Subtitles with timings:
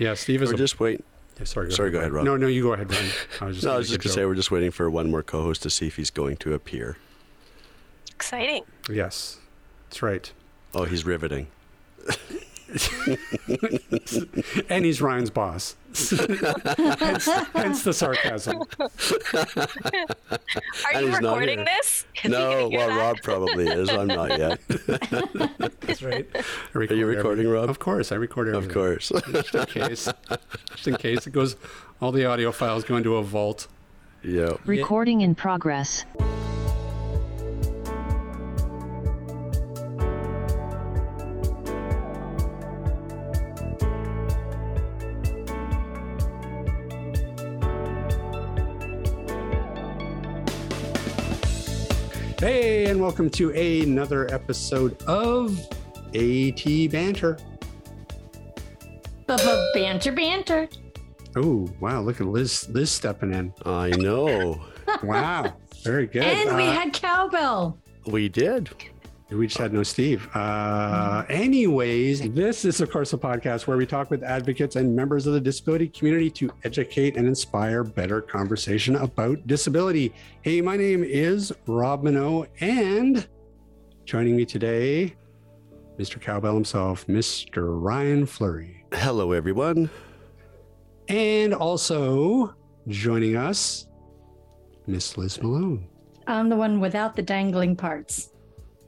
[0.00, 0.48] Yeah, Steve is.
[0.48, 1.04] We're a, just waiting.
[1.38, 1.68] yeah, sorry.
[1.68, 2.24] Go sorry, ahead, go ahead, Rob.
[2.24, 3.04] No, no, you go ahead, Ron.
[3.42, 3.64] I was just.
[3.66, 5.70] No, I gonna was just gonna say we're just waiting for one more co-host to
[5.70, 6.96] see if he's going to appear.
[8.10, 8.64] Exciting.
[8.88, 9.36] Yes,
[9.88, 10.32] that's right.
[10.74, 11.48] Oh, he's riveting.
[14.68, 15.76] And he's Ryan's boss.
[15.94, 18.58] hence, hence the sarcasm.
[18.80, 18.88] Are
[21.00, 22.06] you he's not recording this?
[22.22, 22.96] Is No, hear well, that?
[22.96, 23.88] Rob probably is.
[23.88, 24.60] I'm not yet.
[25.80, 26.26] That's right.
[26.34, 26.42] I
[26.74, 27.68] Are you recording, every- Rob?
[27.70, 28.70] Of course, I record everything.
[28.70, 29.10] Of course.
[29.32, 30.08] Just in case.
[30.72, 31.56] Just in case it goes.
[32.00, 33.66] All the audio files go into a vault.
[34.22, 34.54] yeah.
[34.66, 36.04] Recording in progress.
[52.52, 55.56] Hey, and welcome to another episode of
[56.16, 57.38] AT Banter.
[59.28, 60.68] Bubba banter banter.
[61.36, 62.00] Oh, wow.
[62.00, 63.52] Look at Lis Lis stepping in.
[63.64, 64.60] I know.
[65.04, 65.52] Wow.
[65.84, 66.24] Very good.
[66.24, 67.78] And we Uh, had cowbell.
[68.06, 68.68] We did.
[69.30, 70.28] We just had no Steve.
[70.34, 75.24] Uh, anyways, this is, of course, a podcast where we talk with advocates and members
[75.26, 80.12] of the disability community to educate and inspire better conversation about disability.
[80.42, 83.28] Hey, my name is Rob Mineault, and
[84.04, 85.14] joining me today,
[85.96, 86.20] Mr.
[86.20, 87.80] Cowbell himself, Mr.
[87.80, 88.84] Ryan Fleury.
[88.92, 89.88] Hello, everyone.
[91.06, 92.52] And also
[92.88, 93.86] joining us,
[94.88, 95.86] Miss Lis Malone.
[96.26, 98.30] I'm the one without the dangling parts.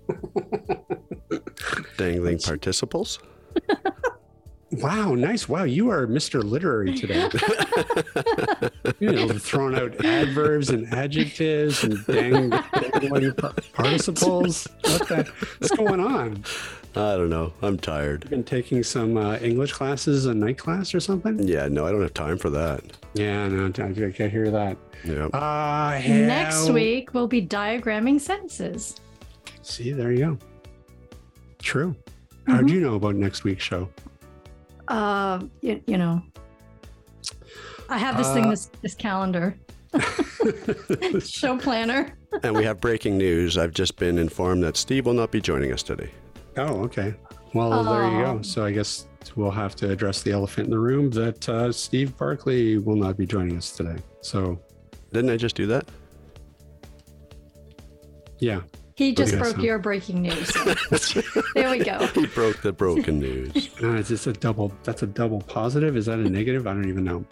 [1.97, 3.19] Dangling participles.
[4.72, 5.50] Wow, nice.
[5.50, 6.42] Wow, you are Mr.
[6.42, 7.28] Literary today.
[9.00, 14.67] you know, throwing out adverbs and adjectives and dang, dangling par- participles.
[14.83, 16.44] What the, what's going on?
[16.97, 17.53] I don't know.
[17.61, 18.28] I'm tired.
[18.31, 21.47] Been taking some uh, English classes, a night class or something?
[21.47, 22.83] Yeah, no, I don't have time for that.
[23.12, 24.78] Yeah, no, I I can hear that.
[25.05, 25.27] Yeah.
[25.27, 28.97] Uh, Next week, we'll be diagramming sentences.
[29.62, 30.39] See, there you go.
[31.61, 31.95] True.
[32.47, 33.89] How do you know about next week's show?
[34.89, 36.21] Uh, you, you know,
[37.89, 39.56] I have this Uh, thing, this, this calendar,
[41.25, 42.17] show planner.
[42.43, 43.56] and we have breaking news.
[43.56, 46.11] I've just been informed that Steve will not be joining us today.
[46.56, 47.15] Oh, okay.
[47.55, 48.39] Well, there you go.
[48.39, 48.43] Oh.
[48.43, 49.06] So I guess
[49.37, 53.17] we'll have to address the elephant in the room that uh, Steve Barclay will not
[53.17, 53.97] be joining us today.
[54.23, 54.59] So,
[55.12, 55.89] Didn't I just do that?
[58.41, 58.62] yeah.
[58.94, 60.48] He just broke so- your breaking news.
[61.00, 61.22] so
[61.54, 62.06] there we go.
[62.08, 63.70] He broke the broken news.
[63.82, 64.72] Uh, is this a double?
[64.84, 65.97] That's a double positive.
[65.97, 66.69] Is that a negative?
[66.69, 67.25] I don't even know.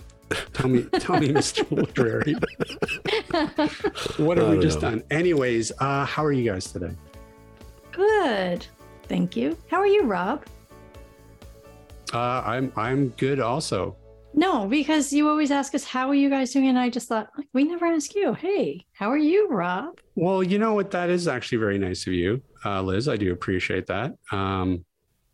[0.53, 1.69] Tell me, tell me, Mr.
[1.71, 2.35] Literary.
[4.25, 4.91] what have we just know.
[4.91, 5.05] done?
[5.13, 6.91] Anyways, uh, how are you guys today?
[7.93, 8.67] Good.
[9.05, 9.57] Thank you.
[9.71, 10.45] How are you, Rob?
[12.13, 13.39] Uh, I'm I'm good.
[13.39, 13.95] Also,
[14.33, 16.69] No, because you always ask us, how are you guys doing?
[16.69, 19.99] And I just thought, like, we never ask you, hey, how are you, Rob?
[20.15, 20.91] well, you know what?
[20.91, 23.09] That is actually very nice of you, uh, Lis.
[23.09, 24.13] I do appreciate that.
[24.31, 24.85] Um,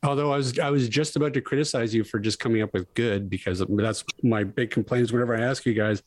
[0.03, 2.93] although I was I was just about to criticize you for just coming up with
[2.95, 6.03] good because that's my big complaint is whenever I ask you guys,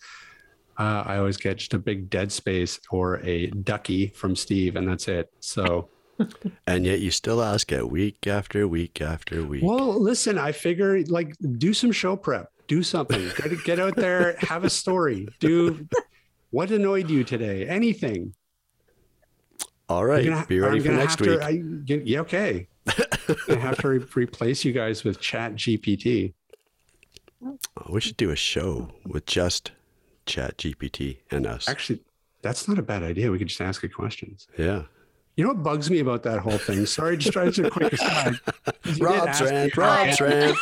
[0.78, 4.88] uh, I always get just a big dead space or a ducky from Steve, and
[4.88, 5.32] that's it.
[5.40, 5.90] So.
[6.68, 9.64] And yet you still ask it week after week after week.
[9.64, 14.38] Well, listen, I figure like do some show prep, do something, get, get out there,
[14.40, 15.85] have a story, do
[16.52, 18.34] what annoyed you today, anything.
[19.90, 20.24] All right.
[20.25, 21.40] Gonna- be ready I'm for next week.
[21.40, 21.62] To, I,
[22.06, 22.68] yeah, okay.
[22.88, 26.34] I have to re- replace you guys with Chat GPT.
[27.44, 27.58] Oh,
[27.90, 29.72] we should do a show with just
[30.25, 31.68] Chat GPT and us.
[31.68, 32.02] Actually,
[32.44, 33.31] that's not a bad idea.
[33.31, 34.47] We could just ask it questions.
[34.58, 34.84] yeah.
[35.35, 36.85] You know what bugs me about that whole thing?
[36.85, 38.35] Sorry, just try to quick aside.
[38.85, 40.57] You did Rob's ask me rant, Rob's rant.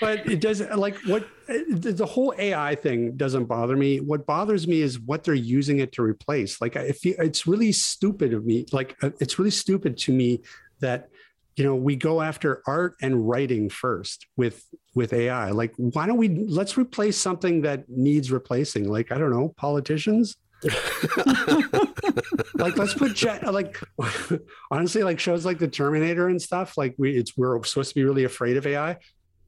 [0.00, 4.00] but it doesn't like what the the whole AI thing doesn't bother me.
[4.00, 6.60] What bothers me is what they're using it to replace.
[6.60, 8.66] Like I feel it's really stupid of me.
[8.72, 10.42] Like uh, it's really stupid to me
[10.80, 11.08] that
[11.56, 15.50] you know we go after art and writing first with with AI.
[15.50, 18.88] Like why don't we let's replace something that needs replacing?
[18.88, 20.36] Like I don't know, politicians.
[22.54, 23.78] like let's put chat like
[24.70, 28.04] honestly like shows like the terminator and stuff like we it's we're supposed to be
[28.04, 28.96] really afraid of ai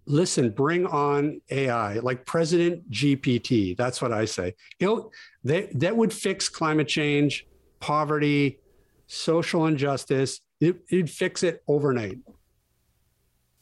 [0.07, 4.55] listen bring on ai like president gpt that's what i say.
[4.79, 5.11] You know
[5.45, 7.47] that that would fix climate change
[7.81, 8.59] poverty
[9.07, 10.41] social injustice.
[10.61, 12.19] It, it'd fix it overnight.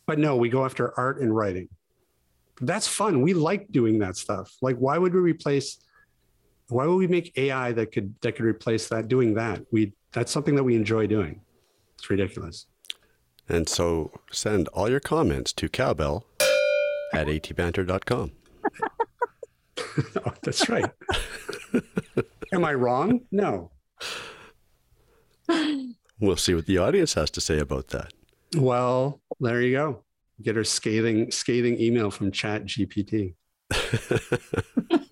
[0.07, 1.69] But no we go after art and writing.
[2.61, 3.21] That's fun.
[3.23, 4.55] We like doing that stuff.
[4.63, 5.79] Like why would we replace
[6.75, 10.33] why would we make ai that could that could replace that doing that we that's
[10.33, 11.41] something that we enjoy doing
[11.97, 12.67] it's ridiculous
[13.49, 16.25] And so send all your comments to cowbell
[17.13, 18.33] at atbanter.com.
[20.27, 20.91] oh, that's right.
[22.53, 23.21] Am I wrong?
[23.31, 23.71] No.
[26.19, 28.13] We'll see what the audience has to say about that.
[28.57, 30.05] Well, there you go.
[30.43, 33.35] Get her scathing, scathing email from Chat GPT.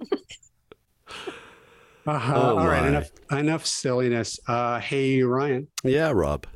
[2.06, 2.32] Uh-huh.
[2.34, 2.88] Oh, All right, my.
[2.88, 4.40] enough enough silliness.
[4.48, 6.46] Uh, hey Ryan, yeah, Rob.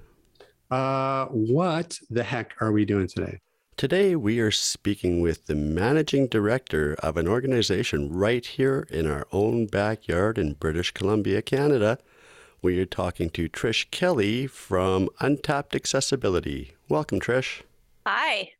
[0.71, 3.39] uh, what the heck are we doing today?
[3.77, 9.27] Today we are speaking with the managing director of an organization right here in our
[9.33, 11.99] own backyard in British Columbia, Canada.
[12.63, 16.73] We are talking to Trish Kelly from Untapped Accessibility.
[16.89, 17.63] Welcome, Trish.
[18.07, 18.53] Hi.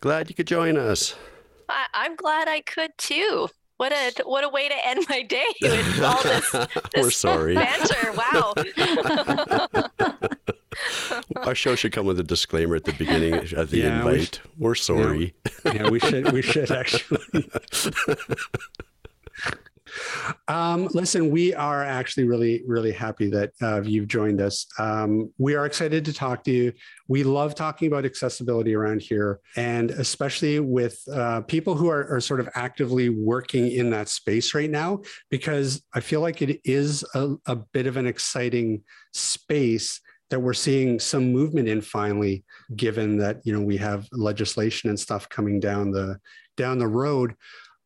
[0.00, 1.14] Glad you could join us.
[1.68, 3.48] I, I'm glad I could too.
[3.82, 6.54] What a what a way to end my day with all this,
[6.96, 7.56] We're sorry.
[7.56, 8.12] banter.
[8.12, 8.54] Wow.
[11.38, 14.40] Our show should come with a disclaimer at the beginning of the Yeah, we invite.
[14.56, 15.34] We're sorry.
[15.64, 17.18] Yeah, we should we should actually.
[20.48, 24.66] um, listen, we are actually really really happy that uh, you've joined us.
[24.78, 26.72] Um, we are excited to talk to you.
[27.08, 32.20] We love talking about accessibility around here, and especially with uh, people who are, are
[32.20, 35.00] sort of actively working in that space right now,
[35.30, 40.00] because I feel like it is a, a bit of an exciting space
[40.32, 42.42] that we're seeing some movement in finally
[42.74, 46.18] given that you know we have legislation and stuff coming down the
[46.56, 47.34] down the road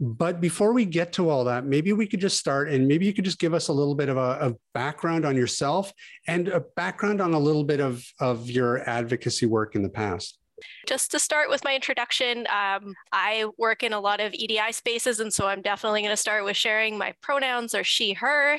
[0.01, 3.15] but before we get to all that maybe we could just start and maybe you
[3.15, 5.91] could just give us a little bit of a, background on yourself
[6.27, 10.39] and a background on a little bit of of your advocacy work in the past
[10.87, 15.21] Just to start with my introduction, um, I work in a lot of EDI spaces,
[15.21, 18.55] and so I'm definitely going to start with sharing my pronouns are she, her.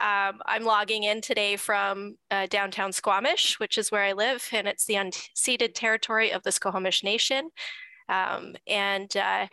[0.00, 4.66] Um, I'm logging in today from uh, downtown Squamish, which is where I live, and
[4.66, 7.50] it's the unceded territory of the Squamish Nation.
[8.08, 9.46] Um, and uh,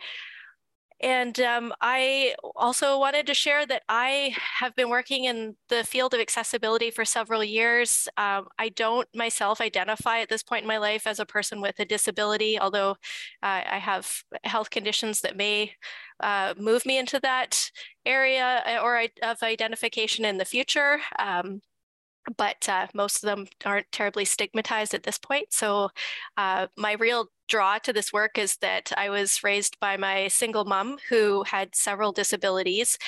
[1.04, 6.14] and um, I also wanted to share that I have been working in the field
[6.14, 8.08] of accessibility for several years.
[8.16, 11.78] Um, I don't myself identify at this point in my life as a person with
[11.78, 12.92] a disability, although
[13.42, 14.10] uh, I have
[14.44, 15.72] health conditions that may
[16.20, 17.70] uh, move me into that
[18.06, 21.00] area uh, or of identification in the future.
[21.18, 21.60] Um,
[22.36, 25.52] but uh, most of them aren't terribly stigmatized at this point.
[25.52, 25.90] So,
[26.36, 30.64] uh, my real draw to this work is that I was raised by my single
[30.64, 32.98] mom who had several disabilities,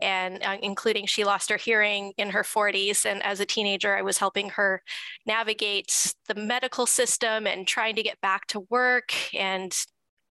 [0.00, 3.06] and uh, including she lost her hearing in her 40s.
[3.06, 4.82] And as a teenager, I was helping her
[5.26, 9.74] navigate the medical system and trying to get back to work and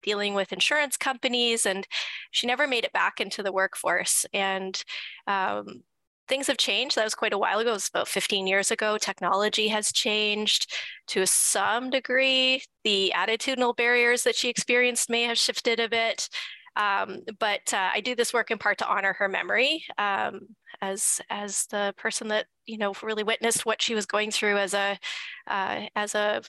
[0.02, 1.66] dealing with insurance companies.
[1.66, 1.86] And
[2.30, 4.26] she never made it back into the workforce.
[4.32, 4.80] And
[5.26, 5.82] um,
[6.28, 6.96] things have changed.
[6.96, 7.70] That was quite a while ago.
[7.70, 8.98] It was about 15 years ago.
[8.98, 10.72] Technology has changed
[11.08, 12.62] to some degree.
[12.84, 16.28] The attitudinal barriers that she experienced may have shifted a bit.
[16.76, 20.40] Um, but uh, I do this work in part to honor her memory um,
[20.82, 24.74] as as the person that you know really witnessed what she was going through as
[24.74, 24.98] a
[25.46, 26.42] uh, as a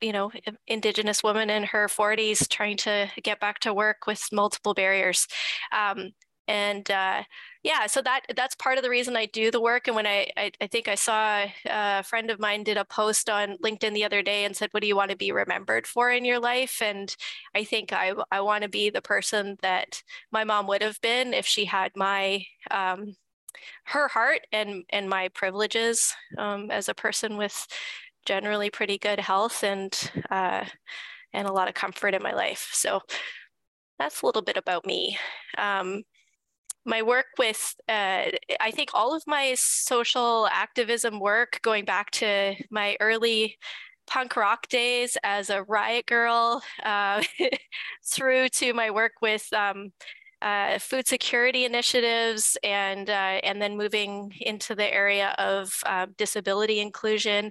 [0.00, 0.30] you know
[0.66, 5.26] indigenous woman in her 40s trying to get back to work with multiple barriers
[5.72, 6.12] um,
[6.48, 7.22] and uh,
[7.62, 9.86] yeah so that that's part of the reason i do the work.
[9.86, 13.30] And when I, I i think i saw a friend of mine did a post
[13.30, 16.10] on linkedin the other day and said what do you want to be remembered for
[16.10, 16.80] in your life?
[16.82, 17.14] And
[17.54, 20.02] i think i i want to be the person that
[20.32, 23.14] my mom would have been if she had my um
[23.86, 27.66] her heart and and my privileges um, as a person with
[28.26, 30.64] generally pretty good health and uh,
[31.32, 32.70] and a lot of comfort in my life.
[32.72, 33.00] So
[33.98, 35.18] that's a little bit about me.
[35.58, 36.02] Um,
[36.84, 38.24] my work with uh,
[38.60, 43.56] i think all of my social activism work going back to my early
[44.06, 47.22] punk rock days as a riot girl uh,
[48.06, 49.92] through to my work with um,
[50.44, 56.80] uh, food security initiatives and uh, and then moving into the area of uh, disability
[56.80, 57.50] inclusion.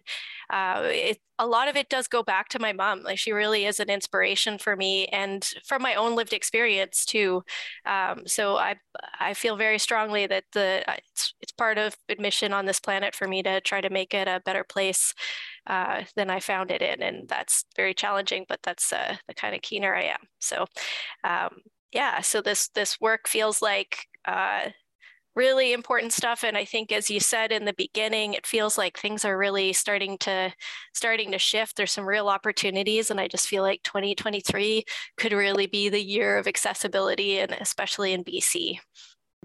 [0.52, 3.02] Uh, it, a lot of it does go back to my mom.
[3.02, 7.44] Like she really is an inspiration for me and from my own lived experience too.
[7.88, 8.76] Um, so I
[9.20, 13.16] I feel very strongly that the uh, it's, it's part of admission on this planet
[13.16, 15.16] for me to try to make it a better place
[15.66, 18.46] uh, than I found it in, and that's very challenging.
[18.48, 20.28] But that's uh, the kind of keener I am.
[20.40, 20.68] So.
[21.24, 21.62] Um,
[21.94, 24.70] yeah, so this this work feels like uh,
[25.36, 28.98] really important stuff, and I think, as you said in the beginning, it feels like
[28.98, 30.54] things are really starting to
[30.94, 31.76] starting to shift.
[31.76, 34.84] There's some real opportunities, and I just feel like 2023
[35.18, 38.80] could really be the year of accessibility, and especially in BC.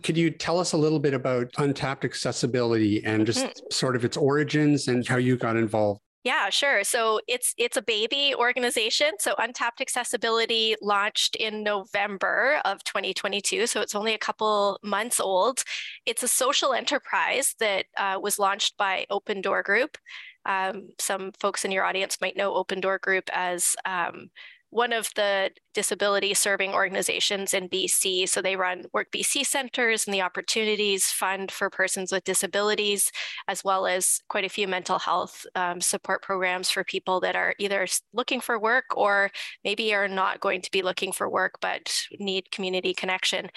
[0.03, 4.17] Could you tell us a little bit about untapped accessibility and just sort of its
[4.17, 6.01] origins and how you got involved?
[6.29, 6.85] Yeah, sure.
[6.85, 9.13] So it's it's a baby organization.
[9.19, 13.67] So Untapped Accessibility launched in November of 2022.
[13.67, 15.63] So it's only a couple months old.
[16.05, 19.97] It's a social enterprise that uh, was launched by Open Door Group.
[20.45, 24.29] Um, some folks in your audience might know Open Door Group as um,
[24.71, 28.29] one of the disability serving organizations in BC.
[28.29, 33.11] So they run Work BC centers and the Opportunities Fund for persons with disabilities,
[33.47, 37.55] as well as quite a few mental health um, support programs for people that are
[37.59, 39.31] either looking for work or
[39.65, 43.49] maybe are not going to be looking for work but need community connection.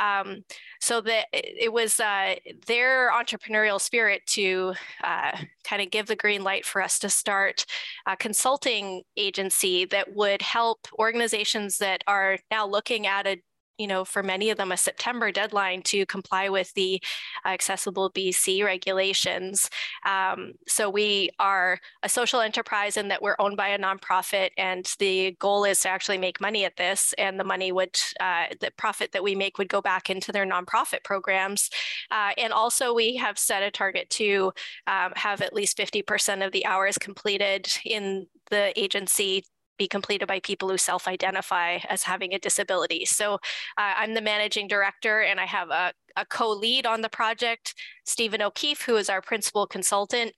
[0.00, 0.44] Um,
[0.80, 2.34] so that it was uh,
[2.66, 7.66] their entrepreneurial spirit to uh, kind of give the green light for us to start
[8.06, 10.59] a consulting agency that would help
[10.98, 13.40] organizations that are now looking at a
[13.80, 17.02] you know, for many of them, a September deadline to comply with the
[17.46, 19.70] Accessible BC regulations.
[20.04, 24.86] Um, so we are a social enterprise in that we're owned by a nonprofit, and
[24.98, 27.14] the goal is to actually make money at this.
[27.16, 30.44] And the money would, uh, the profit that we make would go back into their
[30.44, 31.70] nonprofit programs.
[32.10, 34.52] Uh, and also, we have set a target to
[34.88, 39.42] um, have at least 50% of the hours completed in the agency
[39.80, 43.06] be completed by people who self identify as having a disability.
[43.06, 47.08] So uh, I'm the managing director and I have a, a co lead on the
[47.08, 50.34] project, Stephen O'Keefe, who is our principal consultant.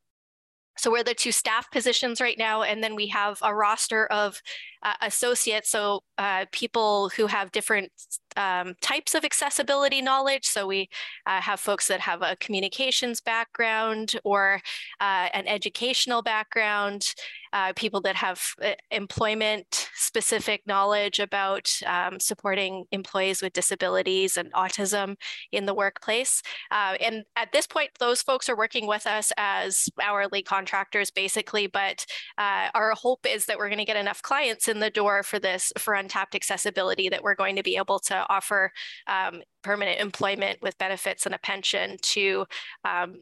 [0.78, 4.40] So we're the two staff positions right now, and then we have a roster of
[4.82, 7.92] uh, associates, so uh, people who have different
[8.36, 10.46] um, types of accessibility knowledge.
[10.46, 10.88] So we
[11.26, 14.60] uh, have folks that have a communications background or
[15.00, 17.14] uh, an educational background,
[17.52, 24.52] uh, people that have uh, employment specific knowledge about um, supporting employees with disabilities and
[24.52, 25.16] autism
[25.52, 26.42] in the workplace.
[26.70, 31.66] Uh, and at this point, those folks are working with us as hourly contractors, basically.
[31.66, 32.06] But
[32.38, 35.38] uh, our hope is that we're going to get enough clients in the door for
[35.38, 38.72] this for untapped accessibility that we're going to be able to offer
[39.06, 42.44] um, permanent employment with benefits and a pension to
[42.84, 43.16] um,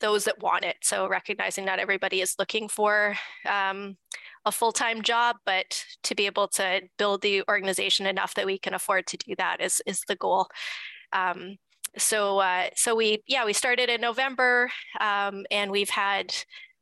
[0.00, 0.76] those that want it.
[0.82, 3.16] So recognizing not everybody is looking for
[3.48, 3.96] um,
[4.44, 8.74] a full-time job, but to be able to build the organization enough that we can
[8.74, 10.48] afford to do that is, is the goal.
[11.12, 11.56] Um,
[11.98, 16.32] so uh, so we yeah we started in November um, and we've had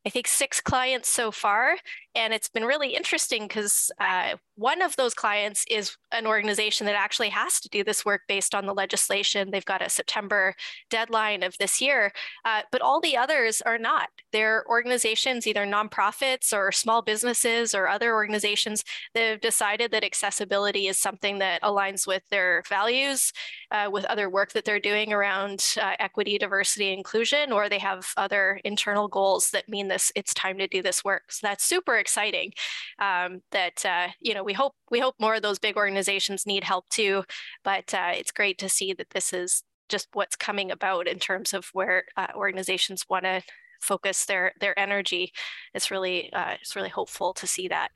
[0.09, 1.77] I think six clients so far.
[2.15, 6.97] And it's been really interesting because uh, one of those clients is an organization that
[6.97, 9.51] actually has to do this work based on the legislation.
[9.51, 10.55] They've got a September
[10.91, 12.13] deadline of this year,
[12.45, 14.09] uh, but all the others are not.
[14.33, 18.85] They're organizations, either nonprofits or small businesses or other organizations
[19.15, 23.33] that have decided that accessibility is something that aligns with their values,
[23.71, 28.09] uh, with other work that they're doing around uh, equity, diversity, inclusion, or they have
[28.17, 30.13] other internal goals that mean this.
[30.15, 31.33] It's time to do this work.
[31.33, 32.53] So that's super exciting.
[32.99, 36.65] Um, that uh, you know we hope we hope more of those big organizations need
[36.65, 37.25] help too.
[37.65, 41.55] But uh, it's great to see that this is just what's coming about in terms
[41.55, 43.43] of where uh, organizations want to
[43.81, 45.33] focus their their energy.
[45.75, 47.91] It's really uh, it's really hopeful to see that.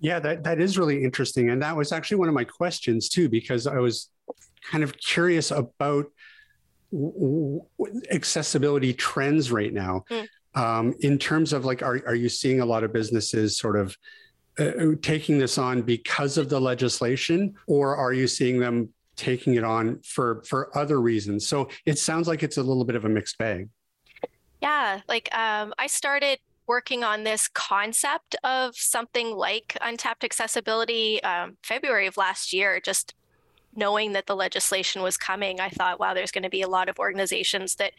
[0.00, 1.50] Yeah, that, that is really interesting.
[1.50, 4.10] And that was actually one of my questions too, because I was
[4.72, 6.06] kind of curious about
[8.10, 10.04] accessibility trends right now.
[10.10, 10.26] Mm.
[10.58, 13.96] Um, in terms of like, are, are you seeing a lot of businesses sort of
[14.58, 19.54] uh, uh, taking this on because of the legislation, or are you seeing them taking
[19.54, 21.46] it on for for other reasons?
[21.46, 23.68] So it sounds like it's a little bit of a mixed bag.
[24.60, 31.56] Yeah, like um, I started working on this concept of something like untapped accessibility um,
[31.62, 33.14] February of last year, just
[33.76, 36.88] knowing that the legislation was coming, I thought, wow, there's going to be a lot
[36.88, 37.92] of organizations that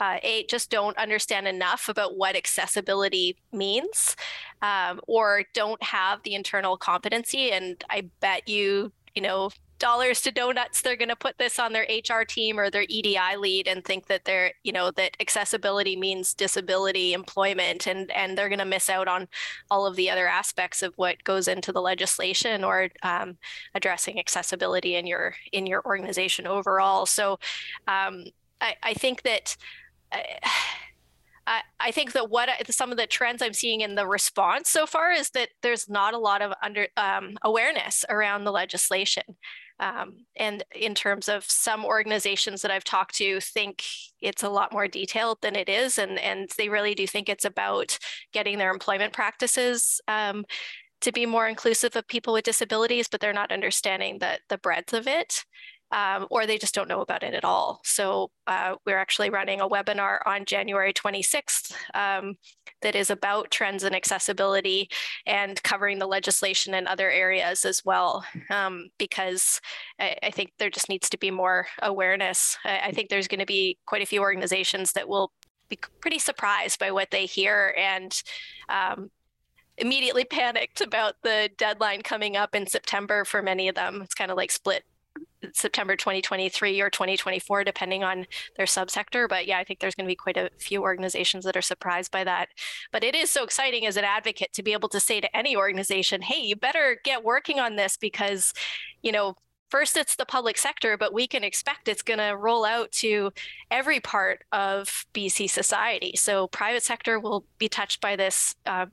[0.00, 4.16] uh, just don't understand enough about what accessibility means
[4.62, 10.30] um, or don't have the internal competency and i bet you you know dollars to
[10.30, 13.82] donuts they're going to put this on their hr team or their edi lead and
[13.82, 18.64] think that they're you know that accessibility means disability employment and and they're going to
[18.64, 19.26] miss out on
[19.70, 23.38] all of the other aspects of what goes into the legislation or um,
[23.74, 27.06] addressing accessibility in your in your organization overall.
[27.06, 27.38] So
[27.88, 28.24] um,
[28.60, 29.56] I, I think that
[31.46, 34.86] I, I think that what some of the trends I'm seeing in the response so
[34.86, 39.24] far is that there's not a lot of under um, awareness around the legislation.
[39.80, 43.82] Um, and in terms of some organizations that I've talked to think
[44.20, 45.98] it's a lot more detailed than it is.
[45.98, 47.98] And, and they really do think it's about
[48.32, 50.44] getting their employment practices um,
[51.00, 54.92] to be more inclusive of people with disabilities, but they're not understanding the, the breadth
[54.92, 55.44] of it.
[55.92, 57.80] Um, or they just don't know about it at all.
[57.84, 62.34] So uh, we're actually running a webinar on January 26th um,
[62.82, 64.88] that is about trends in accessibility
[65.26, 69.60] and covering the legislation in other areas as well, um, because
[69.98, 72.56] I, I, think there just needs to be more awareness.
[72.64, 75.32] I, I think there's going to be quite a few organizations that will
[75.68, 78.20] be pretty surprised by what they hear and
[78.68, 79.10] um,
[79.78, 84.02] immediately panicked about the deadline coming up in September for many of them.
[84.02, 84.84] It's kind of like split
[85.52, 89.28] September 2023 or 2024, depending on their subsector.
[89.28, 92.10] But yeah, I think there's going to be quite a few organizations that are surprised
[92.10, 92.48] by that.
[92.92, 95.56] But it is so exciting as an advocate to be able to say to any
[95.56, 98.52] organization, hey, you better get working on this because,
[99.02, 99.36] you know,
[99.70, 103.32] first it's the public sector, but we can expect it's going to roll out to
[103.70, 106.12] every part of BC society.
[106.16, 108.86] So private sector will be touched by this, uh,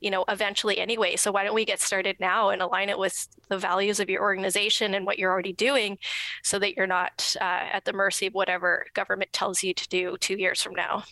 [0.00, 1.16] you know, eventually anyway.
[1.16, 4.22] So why don't we get started now and align it with the values of your
[4.22, 5.98] organization and what you're already doing,
[6.42, 10.16] so that you're not uh, at the mercy of whatever government tells you to do
[10.18, 11.04] two years from now.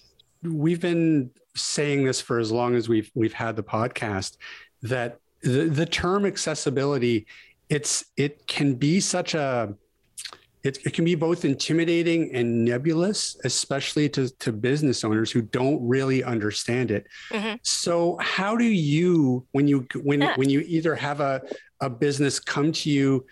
[0.43, 4.37] We've been saying this for as long as we've we've had the podcast
[4.83, 7.27] that the, the term accessibility
[7.69, 9.75] it's it can be such a
[10.65, 15.87] it, it can be both intimidating and nebulous, especially to, to business owners who don't
[15.87, 17.07] really understand it.
[17.31, 17.57] Mm-hmm.
[17.63, 20.37] So how do you when you when yeah.
[20.37, 21.43] when you either have a,
[21.81, 23.25] a business come to you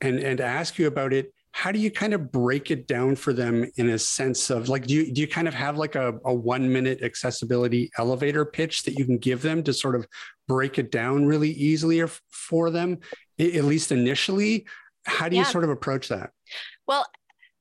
[0.00, 3.32] and and ask you about it, how do you kind of break it down for
[3.32, 6.14] them in a sense of like do you do you kind of have like a,
[6.24, 10.06] a one minute accessibility elevator pitch that you can give them to sort of
[10.48, 12.98] break it down really easily for them
[13.42, 14.66] at least initially.
[15.04, 16.30] How do you sort of approach that?
[16.86, 17.06] Well,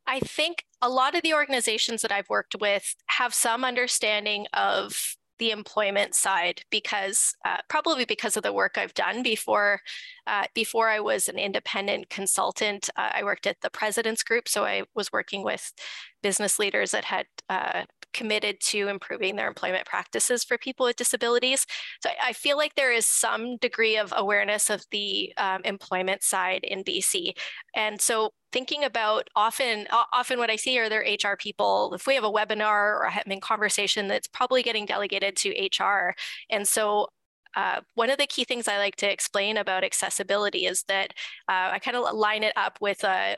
[0.08, 5.16] I think a lot of the organizations that I've worked with have some understanding of
[5.42, 9.82] the employment side because uh, probably because of the work I've done before.
[10.28, 14.66] Uh, before I was an independent consultant, uh, I worked at the President's Group, so
[14.66, 15.74] I was working with
[16.22, 21.66] business leaders that had uh, committed to improving their employment practices for people with disabilities.
[22.02, 26.64] So I feel like there is some degree of awareness of the um, employment side
[26.64, 27.34] in BC.
[27.76, 32.16] And so thinking about often, often what I see are there HR people, if we
[32.16, 36.16] have a webinar or a conversation that's probably getting delegated to HR.
[36.50, 37.08] And so
[37.56, 41.14] uh, one of the key things I like to explain about accessibility is that
[41.50, 43.38] uh, I kind of line it up with a,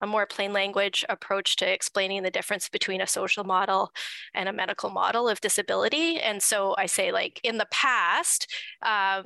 [0.00, 3.92] a more plain language approach to explaining the difference between a social model
[4.34, 6.20] and a medical model of disability.
[6.20, 8.52] And so I say, like, in the past,
[8.82, 9.24] um,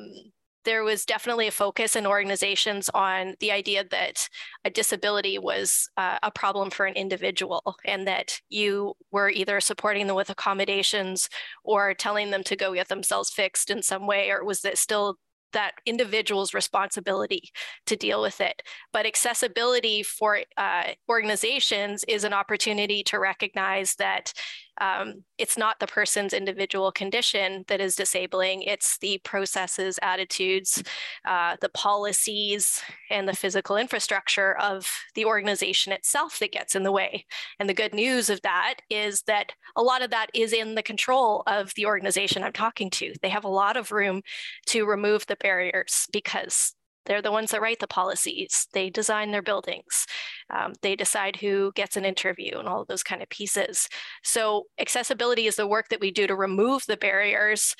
[0.64, 4.28] there was definitely a focus in organizations on the idea that
[4.64, 10.06] a disability was uh, a problem for an individual and that you were either supporting
[10.06, 11.30] them with accommodations
[11.64, 15.16] or telling them to go get themselves fixed in some way, or was it still
[15.52, 17.50] that individual's responsibility
[17.86, 18.62] to deal with it.
[18.92, 24.32] But accessibility for uh, organizations is an opportunity to recognize that
[24.80, 30.82] um, it's not the person's individual condition that is disabling, it's the processes, attitudes,
[31.26, 36.92] uh, the policies, and the physical infrastructure of the organization itself that gets in the
[36.92, 37.24] way.
[37.58, 40.82] And the good news of that is that a lot of that is in the
[40.82, 43.14] control of the organization I'm talking to.
[43.22, 44.22] They have a lot of room
[44.66, 46.74] to remove the barriers because
[47.08, 48.68] they're the ones that write the policies.
[48.72, 50.06] They design their buildings.
[50.54, 53.88] Um, they decide who gets an interview and all of those kind of pieces.
[54.22, 57.74] So accessibility is the work that we do to remove the barriers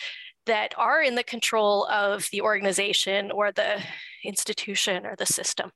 [0.47, 3.83] that are in the control of the organization or the
[4.25, 5.71] institution or the system.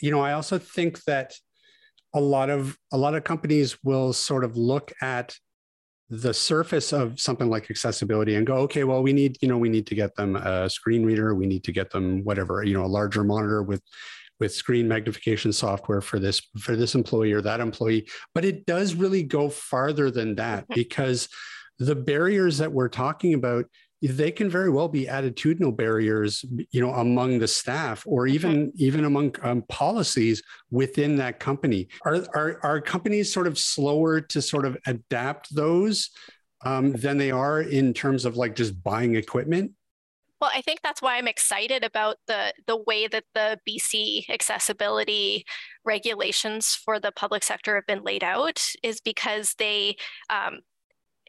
[0.00, 1.34] You know, I also think that
[2.14, 5.34] a lot of a lot of companies will sort of look at
[6.20, 9.68] the surface of something like accessibility and go okay well we need you know we
[9.68, 12.84] need to get them a screen reader we need to get them whatever you know
[12.84, 13.82] a larger monitor with
[14.40, 18.94] with screen magnification software for this for this employee or that employee but it does
[18.94, 20.74] really go farther than that mm-hmm.
[20.74, 21.28] because
[21.78, 23.64] the barriers that we're talking about
[24.02, 29.04] they can very well be attitudinal barriers you know among the staff or even even
[29.04, 31.88] among um, policies within that company.
[32.04, 36.10] Are, are are companies sort of slower to sort of adapt those
[36.64, 39.72] um, than they are in terms of like just buying equipment?
[40.40, 45.46] Well, I think that's why I'm excited about the the way that the BC accessibility
[45.84, 49.96] regulations for the public sector have been laid out is because they
[50.28, 50.60] um,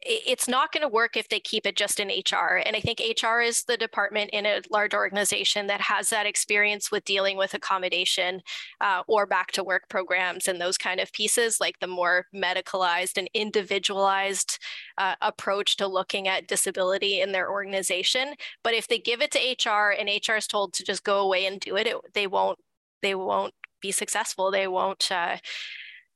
[0.02, 2.62] it's not going to work if they keep it just in HR.
[2.64, 6.92] And I think HR is the department in a large organization that has that experience
[6.92, 8.42] with dealing with accommodation
[8.82, 13.18] uh, or back to work programs and those kind of pieces, like the more medicalized
[13.18, 14.60] and individualized
[14.98, 18.36] uh, approach to looking at disability in their organization.
[18.64, 21.46] But if they give it to HR and HR is told to just go away
[21.46, 22.60] and do it, it they won't
[23.02, 24.52] they won't be successful.
[24.52, 25.38] They won't uh,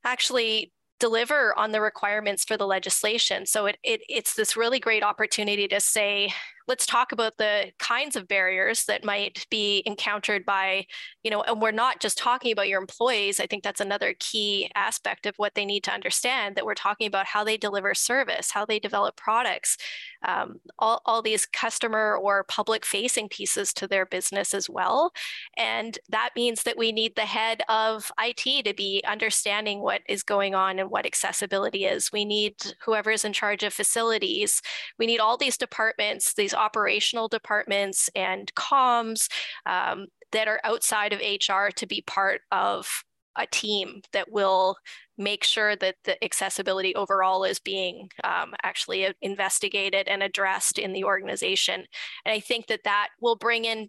[0.04, 3.46] actually deliver on the requirements for the legislation.
[3.46, 6.32] So it, it it's this really great opportunity to say,
[6.70, 10.86] let's talk about the kinds of barriers that might be encountered by,
[11.24, 13.40] you know, and we're not just talking about your employees.
[13.40, 17.08] I think that's another key aspect of what they need to understand that we're talking
[17.08, 19.78] about how they deliver service, how they develop products,
[20.24, 25.10] um, all, all these customer or public facing pieces to their business as well.
[25.56, 30.22] And that means that we need the head of IT to be understanding what is
[30.22, 32.12] going on and what accessibility is.
[32.12, 32.54] We need
[32.84, 34.62] whoever is in charge of facilities.
[35.00, 39.28] We need all these departments, these operational departments and comms
[39.66, 43.02] um, that are outside of HR to be part of
[43.36, 44.76] a team that will
[45.16, 51.04] make sure that the accessibility overall is being um, actually investigated and addressed in the
[51.04, 51.84] organization.
[52.24, 53.88] And I think that that will bring in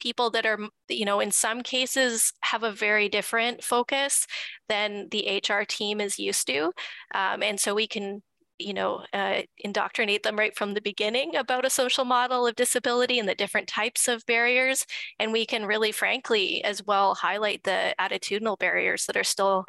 [0.00, 4.26] people that are, you know, in some cases have a very different focus
[4.68, 6.72] than the HR team is used to.
[7.14, 8.22] Um, and so we can
[8.58, 13.18] you know, uh, indoctrinate them right from the beginning about a social model of disability
[13.18, 14.86] and the different types of barriers.
[15.18, 19.64] And we can really, frankly, as well highlight the attitudinal barriers that are still,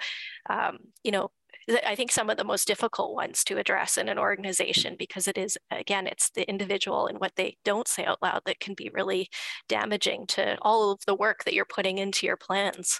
[0.49, 1.32] um, you know,
[1.86, 5.38] I think some of the most difficult ones to address in an organization because it
[5.38, 8.89] is, again, it's the individual and what they don't say out loud that can be
[8.93, 9.30] really
[9.67, 12.99] damaging to all of the work that you're putting into your plans.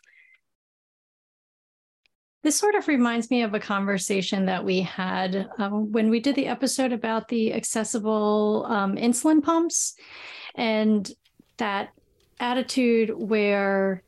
[2.41, 6.36] This sort of reminds me of a conversation that we had um, when we did
[6.36, 9.95] the episode about the accessible um, insulin pumps
[10.56, 11.12] and
[11.58, 11.89] that
[12.39, 14.04] attitude where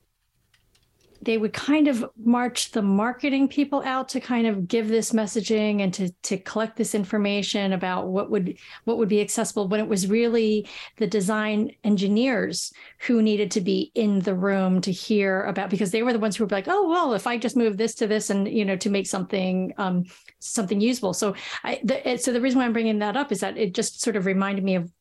[1.24, 5.82] they would kind of march the marketing people out to kind of give this messaging
[5.82, 9.88] and to to collect this information about what would what would be accessible when it
[9.88, 15.70] was really the design engineers who needed to be in the room to hear about
[15.70, 17.96] because they were the ones who were like oh well if i just move this
[17.96, 20.04] to this and you know to make something um,
[20.40, 21.14] something usable.
[21.14, 24.02] So i the, so the reason why i'm bringing that up is that it just
[24.02, 24.92] sort of reminded me of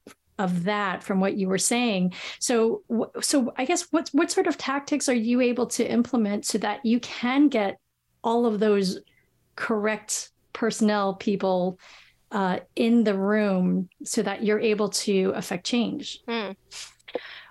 [0.41, 2.15] of that from what you were saying.
[2.39, 2.83] So,
[3.21, 6.85] so I guess what what sort of tactics are you able to implement so that
[6.85, 7.79] you can get
[8.25, 9.01] all of those
[9.55, 11.79] correct personnel people
[12.33, 16.21] uh, in the room so that you're able to affect change?
[16.27, 16.53] Hmm.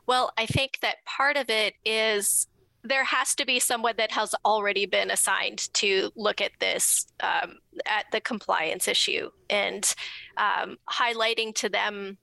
[0.08, 2.47] Well, I think that part of it is
[2.84, 7.58] there has to be someone that has already been assigned to look at this um,
[7.86, 9.93] at the compliance issue and
[10.38, 12.17] um, highlighting to them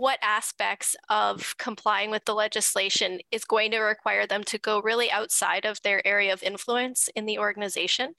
[0.00, 5.10] what aspects of complying with the legislation is going to require them to go really
[5.10, 8.14] outside of their area of influence in the organization.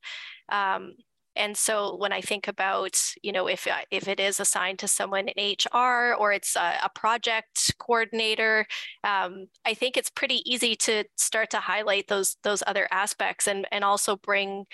[0.49, 0.93] Um,
[1.35, 4.87] and so when I think about, you know, if uh, if it is assigned to
[4.87, 8.67] someone in HR or it's a, a project coordinator,
[9.03, 13.65] um, I think it's pretty easy to start to highlight those those other aspects and
[13.71, 14.65] and also bring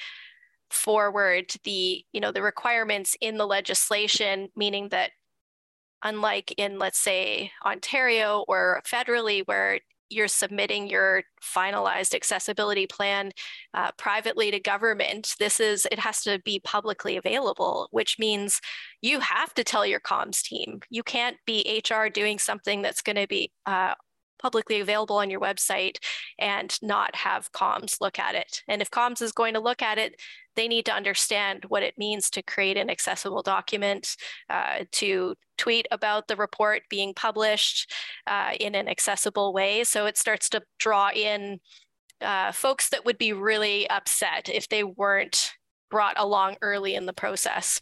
[0.69, 5.11] forward the you know the requirements in the legislation, meaning that
[6.03, 9.79] unlike in, let's say, Ontario or federally, where
[10.09, 13.31] you're submitting your finalized accessibility plan
[13.73, 18.61] uh, privately to government this is it has to be publicly available which means
[19.01, 20.79] you have to tell your comms team.
[20.89, 23.93] You can't be hr doing something that's going to be uh,
[24.39, 25.97] publicly available on your website
[26.39, 29.97] and not have comms look at it and if comms is going to look at
[29.97, 30.15] it
[30.57, 34.17] they need to understand what it means to create an accessible document,
[34.49, 37.93] uh, to tweet about the report being published
[38.25, 39.83] uh, in an accessible way.
[39.85, 41.59] So it starts to draw in
[42.19, 45.53] uh, folks that would be really upset if they weren't
[45.89, 47.81] brought along early in the process.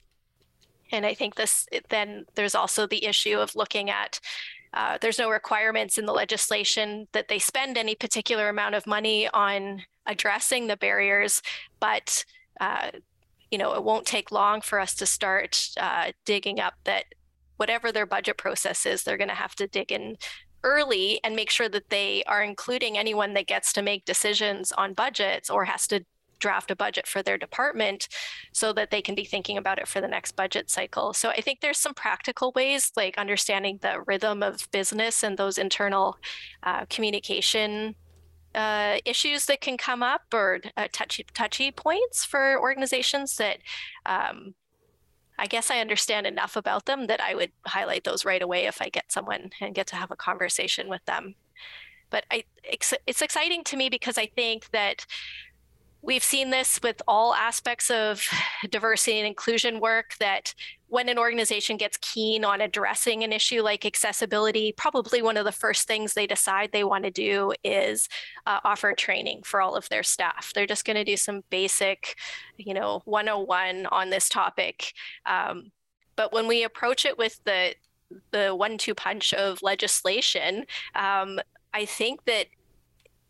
[0.92, 4.20] And I think this then there's also the issue of looking at
[4.76, 9.30] uh, there's no requirements in the legislation that they spend any particular amount of money
[9.30, 11.42] on addressing the barriers,
[11.80, 12.26] but
[12.60, 12.92] uh,
[13.52, 17.06] you know, it won't take long for us to start uh, digging up that
[17.58, 20.18] whatever their budget process is, they're going to have to dig in
[20.64, 24.94] early and make sure that they are including anyone that gets to make decisions on
[24.94, 26.04] budgets or has to
[26.40, 28.08] draft a budget for their department
[28.52, 31.14] so that they can be thinking about it for the next budget cycle.
[31.14, 35.58] So I think there's some practical ways like understanding the rhythm of business and those
[35.58, 36.18] internal
[36.64, 37.96] uh, communication
[38.54, 43.58] uh, issues that can come up or uh, touchy touchy points for organizations that
[44.06, 44.56] um,
[45.38, 48.82] I guess I understand enough about them that I would highlight those right away if
[48.82, 51.36] I get someone and get to have a conversation with them.
[52.10, 55.06] But I, it's, it's exciting to me because I think that
[56.06, 58.24] we've seen this with all aspects of
[58.70, 60.54] diversity and inclusion work that
[60.88, 65.52] when an organization gets keen on addressing an issue like accessibility, probably one of the
[65.52, 68.08] first things they decide they want to do is
[68.46, 70.52] uh, offer training for all of their staff.
[70.54, 72.16] They're just going to do some basic,
[72.58, 74.94] you know, 101 on this topic.
[75.26, 75.72] Um,
[76.16, 77.74] but when we approach it with the
[78.32, 81.40] the one-two punch of legislation, um,
[81.74, 82.46] I think that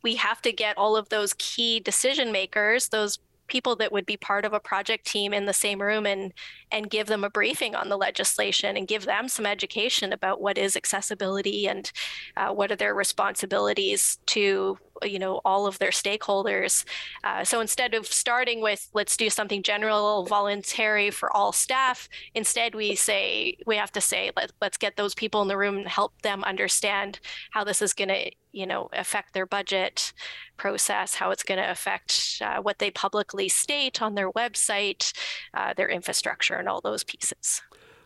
[0.05, 4.17] we have to get all of those key decision makers, those people that would be
[4.17, 6.31] part of a project team in the same room and
[6.71, 10.57] and give them a briefing on the legislation and give them some education about what
[10.57, 11.91] is accessibility and
[12.37, 16.85] uh, what are their responsibilities to you know all of their stakeholders.
[17.23, 22.75] Uh, so instead of starting with let's do something general voluntary for all staff instead
[22.75, 25.87] we say we have to say Let, let's get those people in the room and
[25.87, 27.19] help them understand
[27.51, 30.13] how this is going to you know affect their budget
[30.57, 35.13] process how it's going to affect uh, what they publicly state on their website
[35.53, 37.61] uh, their infrastructure and all those pieces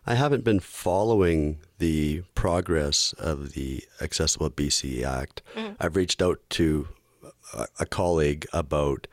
[0.06, 5.44] I haven't been following the progress of the Accessible BC Act.
[5.56, 5.74] Mm-hmm.
[5.80, 6.88] I've reached out to
[7.54, 9.06] a, a, colleague about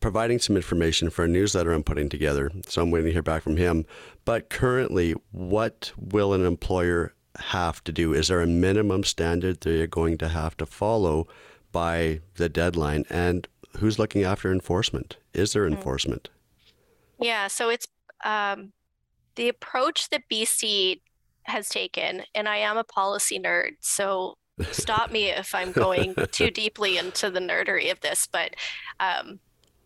[0.00, 2.50] providing some information for a newsletter I'm putting together.
[2.66, 3.84] So I'm waiting to hear back from him.
[4.24, 8.12] But currently, what will an employer have to do?
[8.12, 11.26] Is there a minimum standard that you're going to have to follow
[11.72, 13.04] by the deadline?
[13.10, 13.48] And
[13.78, 15.16] who's looking after enforcement?
[15.32, 15.74] Is there mm-hmm.
[15.74, 16.28] enforcement?
[17.20, 17.86] Yeah, so it's
[18.24, 18.72] um,
[19.34, 21.00] the approach that BC
[21.44, 24.36] has taken, and I am a policy nerd, so
[24.70, 28.54] stop me if I'm going too deeply into the nerdery of this, but
[29.00, 29.40] um,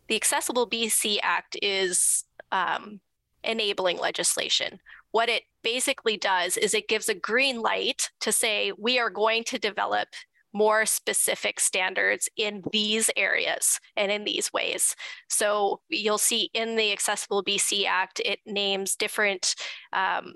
[0.08, 3.00] the Accessible BC Act is um,
[3.44, 4.80] enabling legislation.
[5.12, 9.44] What it basically does is it gives a green light to say we are going
[9.44, 10.09] to develop
[10.53, 14.94] more specific standards in these areas and in these ways.
[15.29, 19.55] So you'll see in the Accessible BC Act, it names different
[19.92, 20.35] um,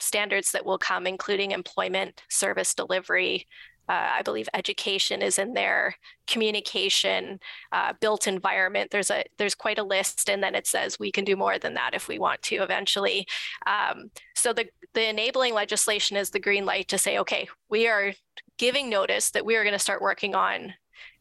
[0.00, 3.46] standards that will come, including employment, service delivery,
[3.88, 5.96] uh, I believe education is in there,
[6.26, 7.40] communication,
[7.72, 8.90] uh, built environment.
[8.90, 11.74] There's a there's quite a list, and then it says we can do more than
[11.74, 13.26] that if we want to eventually.
[13.66, 18.12] Um, so the the enabling legislation is the green light to say, okay, we are
[18.58, 20.74] giving notice that we are going to start working on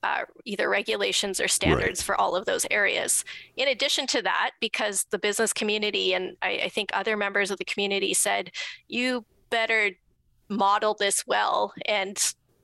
[0.04, 2.06] uh, either regulations or standards right.
[2.06, 3.24] for all of those areas.
[3.56, 7.58] In addition to that, because the business community and I, I think other members of
[7.58, 8.52] the community said,
[8.88, 9.92] you better
[10.50, 12.18] model this well and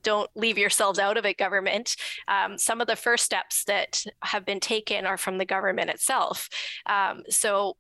[0.04, 1.96] don't leave yourselves out of it, government.
[2.28, 6.50] Um, some of the first steps that have been taken are from the government itself.
[6.86, 7.78] Um, so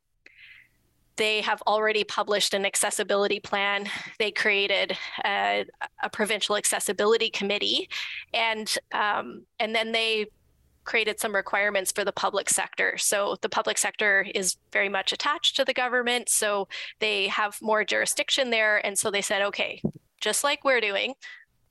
[1.15, 3.87] they have already published an accessibility plan.
[4.17, 5.65] They created a,
[6.01, 7.89] a provincial accessibility committee,
[8.33, 10.27] and um, and then they
[10.85, 12.97] created some requirements for the public sector.
[12.97, 16.67] So the public sector is very much attached to the government, so
[16.99, 18.85] they have more jurisdiction there.
[18.85, 19.81] And so they said, okay,
[20.19, 21.13] just like we're doing,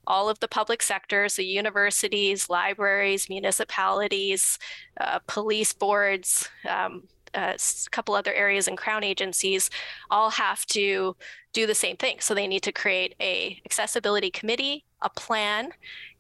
[0.06, 4.58] all of the public sectors, the universities, libraries, municipalities,
[5.00, 7.58] uh, police boards, um, a
[7.90, 9.70] couple other areas and crown agencies
[10.10, 11.16] all have to
[11.52, 12.16] do the same thing.
[12.20, 15.70] So they need to create a accessibility committee, a plan,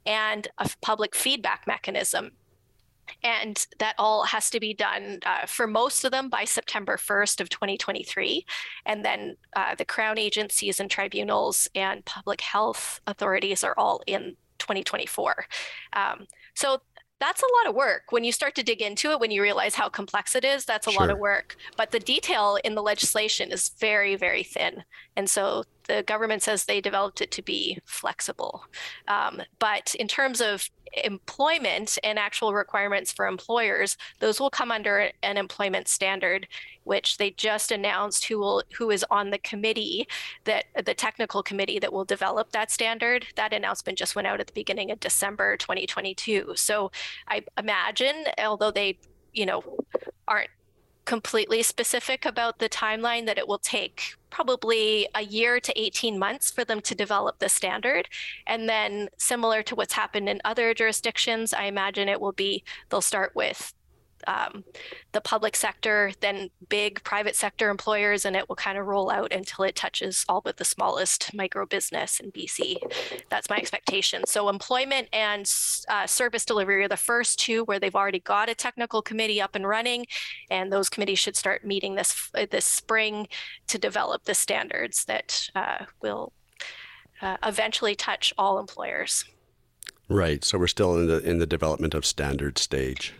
[0.06, 2.32] and a public feedback mechanism.
[3.22, 7.40] And that all has to be done uh, for most of them by September 1st
[7.40, 8.44] of 2023.
[8.86, 14.36] And then uh, the crown agencies and tribunals and public health authorities are all in
[14.58, 15.46] 2024.
[15.94, 16.80] Um, so
[17.18, 19.76] that's a lot of work when you start to dig into it when you realize
[19.76, 21.02] how complex it is that's a sure.
[21.02, 24.82] lot of work but the detail in the legislation is very very thin
[25.14, 28.64] and so the government says they developed it to be flexible.
[29.08, 30.68] Um, but in terms of
[31.04, 36.46] employment and actual requirements for employers, those will come under an employment standard,
[36.84, 40.06] which they just announced who will who is on the committee
[40.44, 43.26] that the technical committee that will develop that standard.
[43.36, 46.52] That announcement just went out at the beginning of December 2022.
[46.56, 46.90] So
[47.28, 48.98] I imagine, although they
[49.32, 49.62] you know
[50.28, 50.50] aren't
[51.04, 56.50] completely specific about the timeline that it will take probably a year to 18 months
[56.50, 58.08] for them to develop the standard.
[58.46, 63.00] And then, similar to what's happened in other jurisdictions, I imagine it will be they'll
[63.00, 63.74] start with
[64.26, 64.64] um,
[65.12, 69.32] the public sector, then big private sector employers, and it will kind of roll out
[69.32, 72.76] until it touches all but the smallest micro business in BC.
[73.28, 74.24] That's my expectation.
[74.26, 75.50] So employment and
[75.88, 79.54] uh, service delivery are the first two where they've already got a technical committee up
[79.54, 80.06] and running,
[80.50, 83.28] and those committees should start meeting this this spring
[83.68, 86.32] to develop the standards that uh, will
[87.20, 89.24] uh, eventually touch all employers.
[90.08, 90.44] Right.
[90.44, 93.14] So we're still in the in the development of standard stage.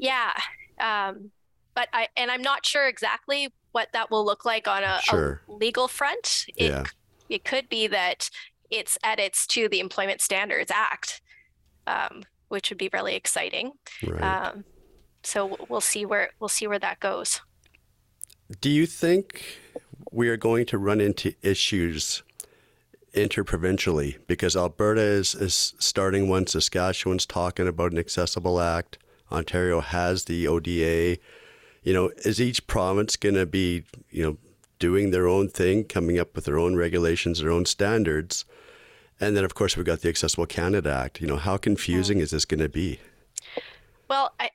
[0.00, 0.32] Yeah.
[0.80, 1.30] Um,
[1.74, 5.42] but I, and I'm not sure exactly what that will look like on a, Sure.
[5.48, 6.46] a legal front.
[6.56, 6.84] It, Yeah.
[7.28, 8.30] it could be that
[8.70, 11.20] it's edits to the Employment Standards Act,
[11.86, 13.72] um, which would be really exciting.
[14.06, 14.22] Right.
[14.22, 14.64] Um,
[15.22, 17.40] so we'll see where we'll see where that goes.
[18.60, 19.58] Do you think
[20.12, 22.22] we are going to run into issues
[23.12, 28.98] interprovincially because Alberta is, is starting one, Saskatchewan's talking about an accessible act,
[29.30, 31.18] Ontario has the ODA.
[31.82, 34.38] You know, is each province going to be, you know,
[34.78, 38.44] doing their own thing, coming up with their own regulations, their own standards?
[39.20, 41.20] And then, of course, we've got the Accessible Canada Act.
[41.20, 43.00] You know, how confusing is this going to be?
[44.08, 44.50] Well, I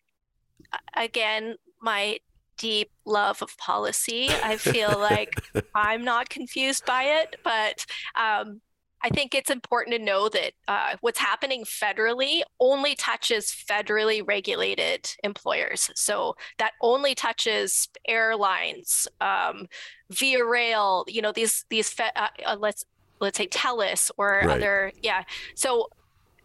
[0.95, 2.19] again, my
[2.57, 5.41] deep love of policy, I feel like
[5.75, 8.61] I'm not confused by it, but um,
[9.03, 15.09] I think it's important to know that uh, what's happening federally only touches federally regulated
[15.23, 15.89] employers.
[15.95, 19.67] So that only touches airlines, um,
[20.11, 21.05] via rail.
[21.07, 22.85] You know these these fe- uh, uh, let's
[23.19, 24.49] let's say TELUS or Right.
[24.49, 25.23] other yeah.
[25.55, 25.87] So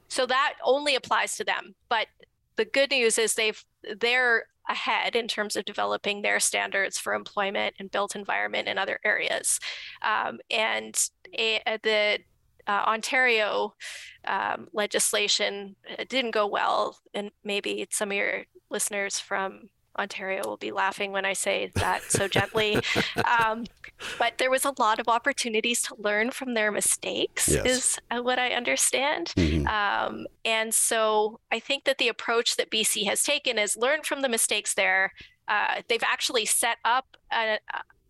[0.09, 1.75] so that only applies to them.
[1.89, 2.07] But
[2.57, 3.63] the good news is they've
[4.01, 8.99] they're ahead in terms of developing their standards for employment and built environment in other
[9.05, 9.61] areas.
[10.03, 10.97] Um, and
[11.39, 12.19] a, the
[12.67, 13.75] uh, Ontario
[14.27, 20.59] um, legislation uh, didn't go well, and maybe some of your listeners from Ontario will
[20.59, 22.79] be laughing when I say that so gently.
[23.39, 23.65] Um,
[24.19, 27.65] but there was a lot of opportunities to learn from their mistakes, Yes.
[27.67, 29.33] is uh, what I understand.
[29.37, 29.67] Mhm.
[29.67, 34.21] Um, and so I think that the approach that BC has taken is learn from
[34.21, 35.13] the mistakes there.
[35.49, 37.59] Uh, they've actually set up a,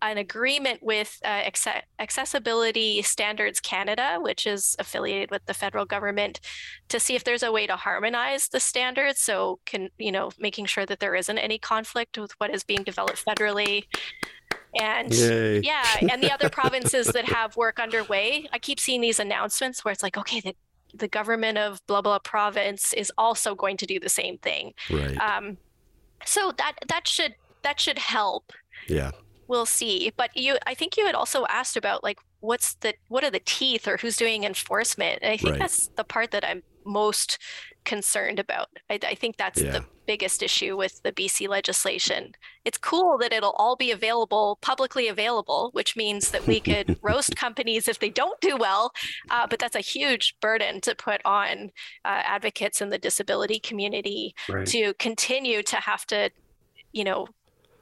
[0.01, 6.39] an agreement with uh, Acce- Accessibility Standards Canada, which is affiliated with the federal government,
[6.89, 9.19] to see if there's a way to harmonize the standards.
[9.19, 12.83] So, can you know, making sure that there isn't any conflict with what is being
[12.83, 13.85] developed federally.
[14.79, 15.61] And Yay.
[15.61, 19.91] yeah, and the other provinces that have work underway, I keep seeing these announcements where
[19.91, 20.55] it's like, okay, the,
[20.93, 24.73] the government of blah blah province is also going to do the same thing.
[24.91, 25.17] Right.
[25.17, 25.57] Um,
[26.25, 28.53] so that that should that should help.
[28.87, 29.11] yeah.
[29.47, 30.11] We'll see.
[30.15, 33.41] But you, I think you had also asked about like what's the what are the
[33.43, 35.19] teeth or who's doing enforcement.
[35.21, 35.59] And I think Right.
[35.59, 37.37] that's the part that I'm most
[37.85, 38.67] concerned about.
[38.89, 39.71] I, I think that's Yeah.
[39.71, 42.33] the biggest issue with the BC legislation.
[42.63, 47.35] It's cool that it'll all be available, publicly available, which means that we could roast
[47.35, 48.91] companies if they don't do well.
[49.29, 51.71] Uh, but that's a huge burden to put on
[52.05, 54.65] uh, advocates in the disability community Right.
[54.67, 56.29] to continue to have to,
[56.93, 57.27] you know,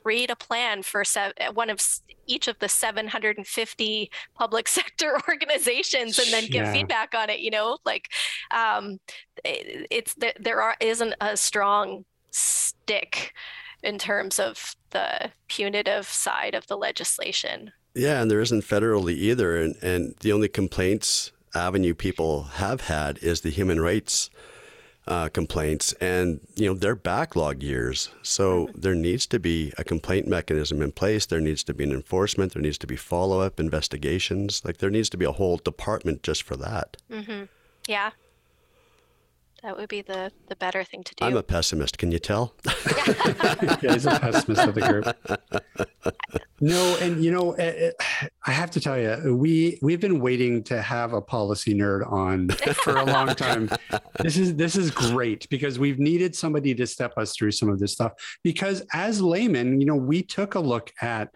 [0.06, 1.80] read a plan for se- one of
[2.28, 6.72] each of the 750 public sector organizations and then give Yeah.
[6.74, 8.10] feedback on it you know like
[8.52, 9.00] um
[9.44, 13.34] it, it's there, there are isn't a strong stick
[13.84, 19.56] in terms of the punitive side of the legislation Yeah, and there isn't federally either.
[19.58, 24.30] And, and the only complaints avenue people have had is the human rights
[25.08, 28.10] uh, complaints, and you know they're backlog years.
[28.24, 31.26] So there needs to be a complaint mechanism in place.
[31.26, 32.54] There needs to be an enforcement.
[32.54, 34.64] There needs to be follow up investigations.
[34.66, 36.98] Like there needs to be a whole department just for that.
[37.12, 37.44] mm-hmm.
[37.88, 38.12] yeah
[39.66, 41.98] that would be the the better thing to do I'm a pessimist.
[41.98, 42.54] Can you tell?
[43.82, 46.16] yeah, he's a pessimist of the group.
[46.62, 50.64] No, and you know, eh, eh, I have to tell you, we we've been waiting
[50.64, 52.48] to have a policy nerd on
[52.84, 53.70] for a long time.
[54.20, 57.80] This is this is great because we've needed somebody to step us through some of
[57.80, 58.14] this stuff.
[58.42, 61.30] Because as laymen, you know, we took a look at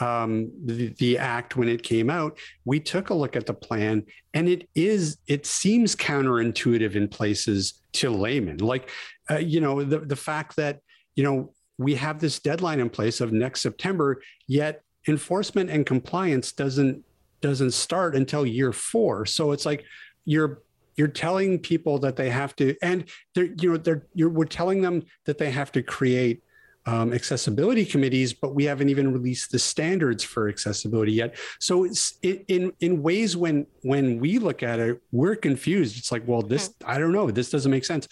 [0.00, 2.38] um, the, the act when it came out.
[2.64, 7.80] We took a look at the plan, and it is it seems counterintuitive in places
[7.94, 8.58] to laymen.
[8.58, 8.90] Like,
[9.30, 10.80] uh, you know, the the fact that
[11.14, 16.52] you know we have this deadline in place of next September, yet enforcement and compliance
[16.52, 17.04] doesn't
[17.40, 19.26] doesn't start until year four.
[19.26, 19.84] So it's like
[20.24, 20.62] you're
[20.96, 24.82] you're telling people that they have to, and they're you know they're you're we're telling
[24.82, 26.42] them that they have to create
[26.86, 31.36] um, accessibility committees, but we haven't even released the standards for accessibility yet.
[31.60, 35.98] So it's it, in in ways when when we look at it, we're confused.
[35.98, 38.08] It's like, well, this I don't know, this doesn't make sense.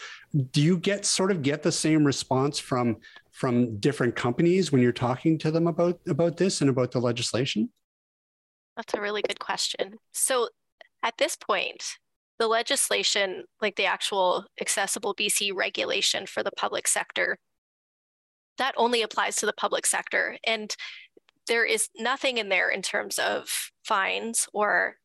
[0.51, 2.99] Do you get sort of get the same response from
[3.33, 7.71] from different companies when you're talking to them about about this and about the legislation?
[8.77, 9.95] That's a really good question.
[10.13, 10.51] So
[11.03, 11.83] at this point,
[12.39, 17.39] the legislation, like the actual accessible BC regulation for the public sector,
[18.59, 20.39] that only applies to the public sector.
[20.45, 20.75] And
[21.47, 24.97] there is nothing in there in terms of fines or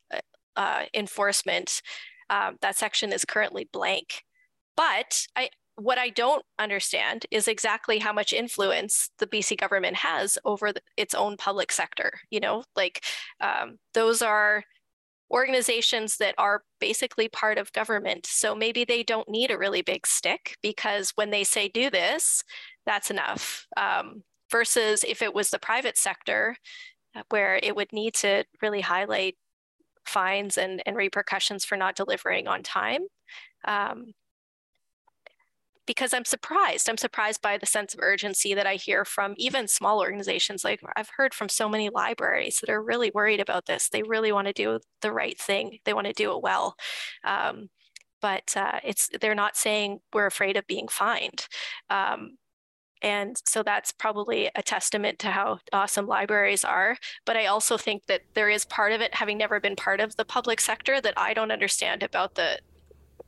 [0.55, 1.81] uh, enforcement.
[2.29, 4.23] Um, that section is currently blank.
[4.75, 10.37] But I, what I don't understand is exactly how much influence the BC government has
[10.45, 12.11] over the, its own public sector.
[12.29, 13.03] You know, like
[13.39, 14.63] um, those are
[15.31, 18.25] organizations that are basically part of government.
[18.25, 22.43] So maybe they don't need a really big stick because when they say do this,
[22.85, 23.65] that's enough.
[23.77, 26.55] Um, versus if it was the private sector,
[27.15, 29.35] uh, where it would need to really highlight
[30.05, 33.01] fines and, and repercussions for not delivering on time.
[33.65, 34.11] Um,
[35.85, 36.89] because I'm surprised.
[36.89, 40.63] I'm surprised by the sense of urgency that I hear from even small organizations.
[40.63, 43.89] Like I've heard from so many libraries that are really worried about this.
[43.89, 45.79] They really want to do the right thing.
[45.85, 46.75] They want to do it well.
[47.23, 47.69] Um,
[48.21, 51.47] but uh, it's they're not saying we're afraid of being fined.
[51.89, 52.37] Um,
[53.01, 56.97] and so that's probably a testament to how awesome libraries are.
[57.25, 60.15] But I also think that there is part of it, having never been part of
[60.17, 62.59] the public sector, that I don't understand about the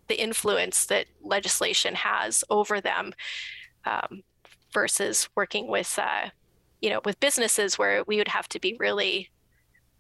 [0.08, 3.14] the influence that legislation has over them
[3.86, 4.24] um,
[4.74, 6.30] versus working with uh,
[6.82, 9.30] you know with businesses where we would have to be really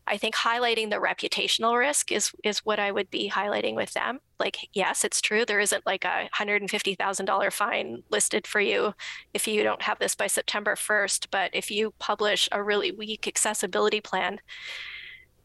[0.06, 4.20] I think highlighting the reputational risk is is what I would be highlighting with them.
[4.38, 5.46] Like, yes, it's true.
[5.46, 8.94] There isn't like a hundred and fifty thousand dollar fine listed for you
[9.34, 11.32] if you don't have this by September first.
[11.32, 14.40] But if you publish a really weak accessibility plan,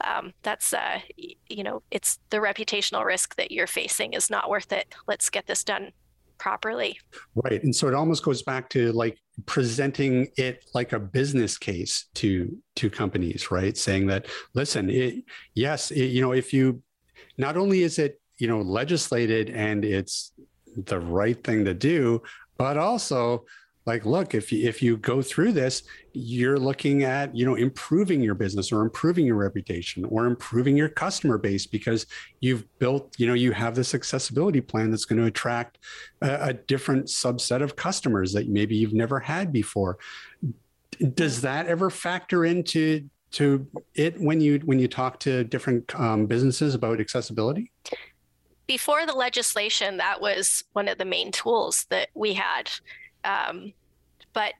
[0.04, 4.72] um, that's uh, you know it's the reputational risk that you're facing is not worth
[4.72, 4.94] it.
[5.06, 5.92] Let's get this done
[6.38, 6.98] properly.
[7.34, 7.62] Right.
[7.62, 12.56] And so it almost goes back to like presenting it like a business case to
[12.76, 13.76] to companies right?
[13.76, 15.24] Saying that listen it
[15.54, 16.82] yes it, you know if you
[17.36, 20.32] not only is it you know legislated and it's
[20.84, 22.22] the right thing to do
[22.56, 23.44] but also
[23.88, 25.82] like look if you, if you go through this
[26.12, 30.88] you're looking at you know improving your business or improving your reputation or improving your
[30.88, 32.06] customer base because
[32.40, 35.78] you've built you know you have this accessibility plan that's going to attract
[36.20, 39.98] a, a different subset of customers that maybe you've never had before.
[41.14, 46.26] Does that ever factor into to it when you when you talk to different um,
[46.26, 47.70] businesses about accessibility?
[48.66, 52.70] Before the legislation that was one of the main tools that we had
[53.28, 53.72] um,
[54.32, 54.54] but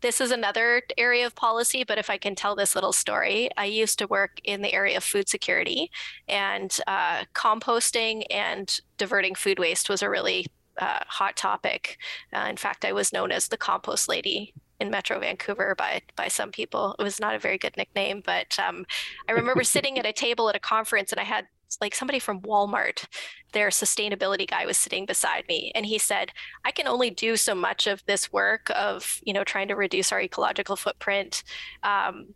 [0.00, 3.64] this is another area of policy, but if I can tell this little story, I
[3.64, 5.90] used to work in the area of food security,
[6.28, 10.46] and uh, composting and diverting food waste was a really
[10.80, 11.98] uh, hot topic.
[12.32, 16.28] Uh, in fact, I was known as the compost lady in Metro Vancouver by by
[16.28, 16.94] some people.
[16.98, 18.86] It was not a very good nickname, but um,
[19.28, 21.48] I remember sitting at a table at a conference, and I had
[21.80, 23.04] like somebody from Walmart,
[23.52, 26.30] their sustainability guy was sitting beside me and he said,
[26.64, 30.12] I can only do so much of this work of, you know, trying to reduce
[30.12, 31.42] our ecological footprint
[31.82, 32.34] um,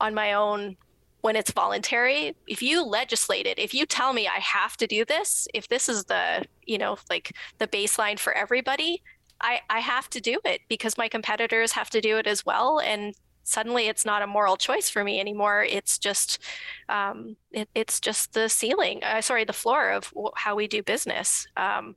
[0.00, 0.76] on my own
[1.20, 2.36] when it's voluntary.
[2.46, 5.88] If you legislate it, if you tell me I have to do this, if this
[5.88, 9.02] is the, you know, like the baseline for everybody,
[9.40, 12.80] I, I have to do it because my competitors have to do it as well.
[12.80, 13.14] And
[13.44, 15.62] suddenly it's not a moral choice for me anymore.
[15.62, 16.38] It's just,
[16.88, 21.46] um, it, it's just the ceiling, uh, sorry, the floor of how we do business.
[21.56, 21.94] Um,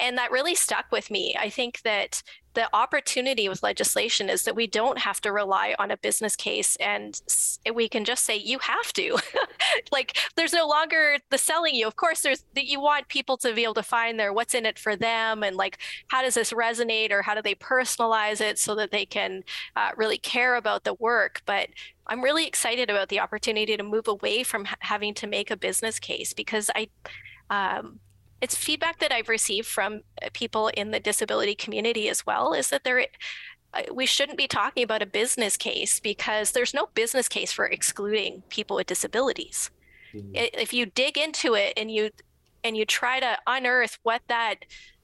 [0.00, 1.36] and that really stuck with me.
[1.38, 2.22] I think that
[2.54, 6.74] the opportunity with legislation is that we don't have to rely on a business case
[6.76, 7.20] and
[7.72, 9.18] we can just say you have to.
[9.92, 11.86] Like there's no longer the selling you.
[11.86, 14.66] Of course there's that you want people to be able to find their what's in
[14.66, 15.78] it for them and like
[16.08, 19.44] how does this resonate or how do they personalize it so that they can
[19.76, 21.42] uh, really care about the work?
[21.46, 21.68] But
[22.06, 26.00] i'm really excited about the opportunity to move away from having to make a business
[26.00, 26.88] case because i
[27.50, 28.00] um,
[28.40, 32.70] it's feedback that I've received from uh, people in the disability community as well is
[32.70, 33.06] that there
[33.72, 37.66] uh, we shouldn't be talking about a business case because there's no business case for
[37.66, 39.70] excluding people with disabilities.
[40.14, 40.32] Mm-hmm.
[40.34, 42.10] If you dig into it and you
[42.64, 44.56] and you try to unearth what that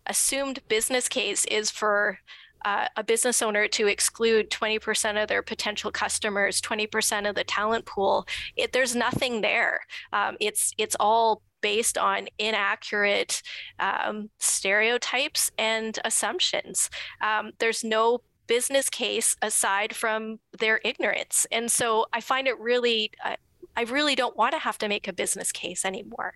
[0.07, 2.19] assumed business case is for
[2.65, 7.87] uh, a business owner to exclude 20% of their potential customers, 20% of the talent
[7.87, 8.27] pool,
[8.57, 9.81] it, there's nothing there.
[10.13, 13.43] Um, it's it's all based on inaccurate
[13.81, 16.89] um, stereotypes and assumptions.
[17.21, 21.45] Um, there's no business case aside from their ignorance.
[21.51, 23.35] And so I find it really, uh,
[23.77, 26.35] I really don't want to have to make a business case anymore.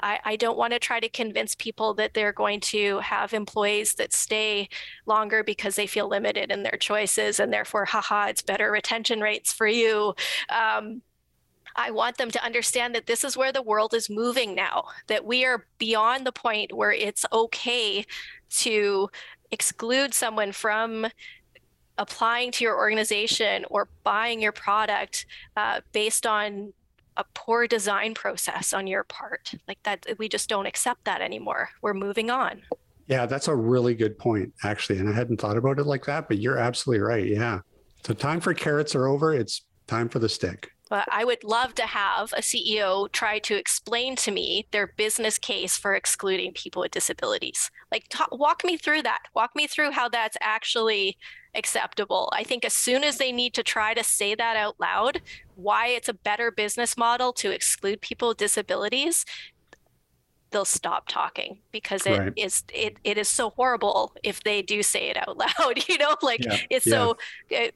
[0.00, 3.96] I, I, don't want to try to convince people that they're going to have employees
[3.96, 4.70] that stay
[5.04, 9.52] longer because they feel limited in their choices and therefore, haha, it's better retention rates
[9.52, 10.14] for you.
[10.48, 11.02] Um,
[11.76, 15.24] I want them to understand that this is where the world is moving now, that
[15.24, 18.04] we are beyond the point where it's okay
[18.50, 19.10] to
[19.50, 21.06] exclude someone from
[21.98, 26.72] applying to your organization or buying your product uh, based on
[27.16, 29.52] a poor design process on your part.
[29.68, 31.68] Like that, we just don't accept that anymore.
[31.82, 32.62] We're moving on.
[33.06, 35.00] Yeah, that's a really good point, actually.
[35.00, 37.26] And I hadn't thought about it like that, but you're absolutely right.
[37.26, 37.60] Yeah.
[38.06, 39.34] So time for carrots are over.
[39.34, 40.70] It's time for the stick.
[40.90, 45.38] But I would love to have a CEO try to explain to me their business
[45.38, 47.70] case for excluding people with disabilities.
[47.92, 49.20] Like, talk, walk me through that.
[49.32, 51.16] Walk me through how that's actually
[51.54, 52.30] acceptable.
[52.36, 55.22] I think as soon as they need to try to say that out loud,
[55.54, 59.24] why it's a better business model to exclude people with disabilities,
[60.50, 62.32] they'll stop talking because it right.
[62.36, 66.16] is it, it is so horrible if they do say it out loud you know
[66.22, 66.56] like yeah.
[66.70, 66.92] it's yeah.
[66.92, 67.16] so
[67.48, 67.72] it,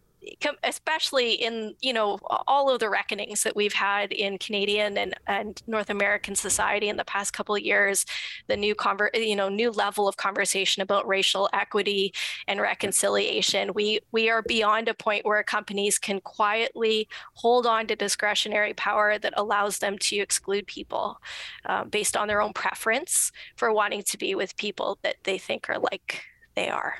[0.62, 5.62] especially in you know all of the reckonings that we've had in Canadian and, and
[5.66, 8.04] North American society in the past couple of years,
[8.46, 12.12] the new conver- you know new level of conversation about racial equity
[12.48, 13.72] and reconciliation.
[13.74, 19.18] We we are beyond a point where companies can quietly hold on to discretionary power
[19.18, 21.20] that allows them to exclude people
[21.66, 25.68] uh, based on their own preference for wanting to be with people that they think
[25.68, 26.22] are like
[26.54, 26.96] they are.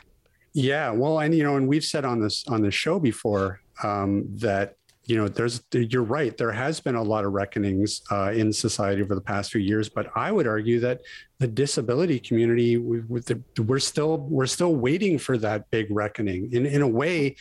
[0.55, 4.24] Yeah, well, and you know, and we've said on this on this show before um,
[4.36, 4.76] that
[5.07, 6.36] you know, there's you're right.
[6.36, 9.88] There has been a lot of reckonings uh, in society over the past few years,
[9.88, 11.02] but I would argue that
[11.38, 16.50] the disability community, with the, we're still we're still waiting for that big reckoning.
[16.52, 17.36] In in a way,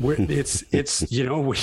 [0.00, 1.56] it's it's you know, we,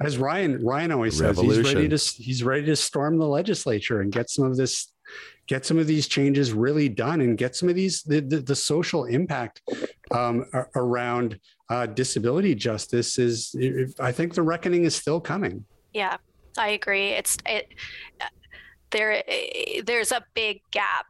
[0.00, 4.10] as Ryan Ryan always says, he's ready to he's ready to storm the legislature and
[4.10, 4.92] get some of this
[5.46, 8.54] get some of these changes really done and get some of these the, the, the
[8.54, 9.62] social impact
[10.12, 10.44] um,
[10.76, 11.38] around
[11.70, 13.54] uh, disability justice is
[14.00, 15.64] i think the reckoning is still coming.
[15.92, 16.16] Yeah
[16.58, 17.10] i agree.
[17.10, 17.68] It's it
[18.90, 19.22] there
[19.84, 21.06] there's a big gap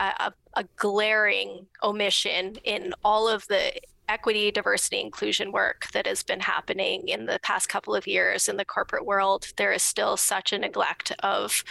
[0.00, 3.72] a, a glaring omission in all of the
[4.08, 8.56] equity, diversity, inclusion work that has been happening in the past couple of years in
[8.56, 11.64] the corporate world, there is still such a neglect of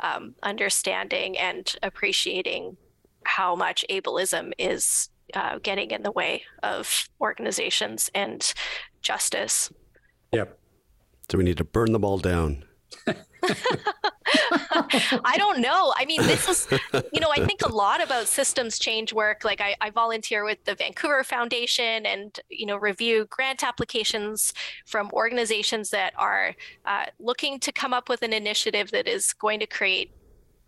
[0.00, 2.76] um, understanding and appreciating
[3.24, 8.52] how much ableism is uh, getting in the way of organizations and
[9.02, 9.72] justice.
[10.32, 10.58] Yep.
[11.30, 12.64] So we need to burn them all down.
[15.24, 15.94] I don't know.
[15.96, 16.68] I mean, this is,
[17.12, 19.44] you know, I think a lot about systems change work.
[19.44, 24.52] Like I, I volunteer with the Vancouver Foundation and, you know, review grant applications
[24.86, 29.60] from organizations that are uh, looking to come up with an initiative that is going
[29.60, 30.12] to create,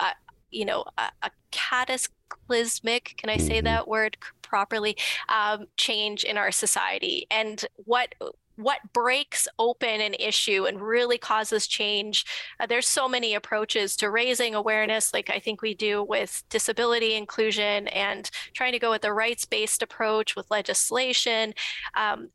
[0.01, 0.09] a,
[0.51, 3.65] you know, a, a cataclysmic, can I say mm-hmm.
[3.65, 4.97] that word properly,
[5.29, 7.27] um, change in our society.
[7.31, 8.15] And what
[8.59, 12.25] what breaks open an issue and really causes change.
[12.59, 17.15] Uh, there's so many approaches to raising awareness, like I think we do with disability
[17.15, 21.55] inclusion and trying to go with a rights based approach with legislation.
[21.95, 22.31] Um,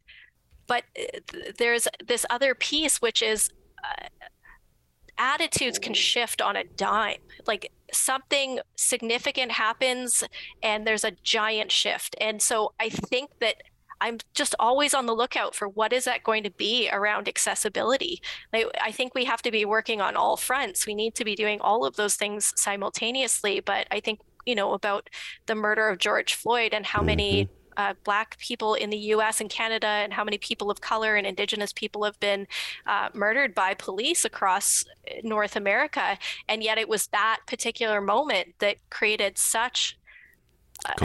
[0.65, 1.19] but uh,
[1.57, 3.49] there's this other piece, which is
[3.83, 4.07] uh,
[5.17, 7.19] attitudes can shift on a dime.
[7.45, 10.23] Like something significant happens
[10.61, 12.15] and there's a giant shift.
[12.21, 13.57] And so I think that
[14.03, 18.21] I'm just always on the lookout for what is that going to be around accessibility.
[18.53, 20.85] I, I think we have to be working on all fronts.
[20.85, 23.61] We need to be doing all of those things simultaneously.
[23.61, 25.09] But I think, you know, about
[25.45, 27.05] the murder of George Floyd and how mm-hmm.
[27.05, 31.15] many uh, Black people in the US and Canada, and how many people of color
[31.15, 32.45] and Indigenous people have been
[32.85, 34.83] uh, murdered by police across
[35.23, 36.17] North America.
[36.49, 39.97] And yet it was that particular moment that created such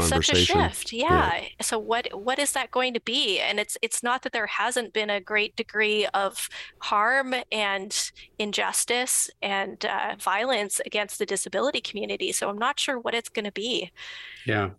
[0.00, 1.34] such a shift yeah.
[1.34, 1.48] yeah.
[1.60, 4.92] so what what is that going to be and it's it's not that there hasn't
[4.92, 6.48] been a great degree of
[6.80, 13.14] harm and injustice and uh, violence against the disability community so i'm not sure what
[13.14, 13.90] it's going to be
[14.46, 14.70] yeah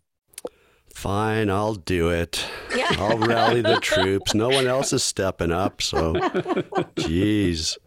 [0.93, 2.45] Fine, I'll do it.
[2.75, 2.89] Yeah.
[2.97, 4.33] I'll rally the troops.
[4.33, 5.81] No one else is stepping up.
[5.81, 6.15] So,
[6.97, 7.77] geez.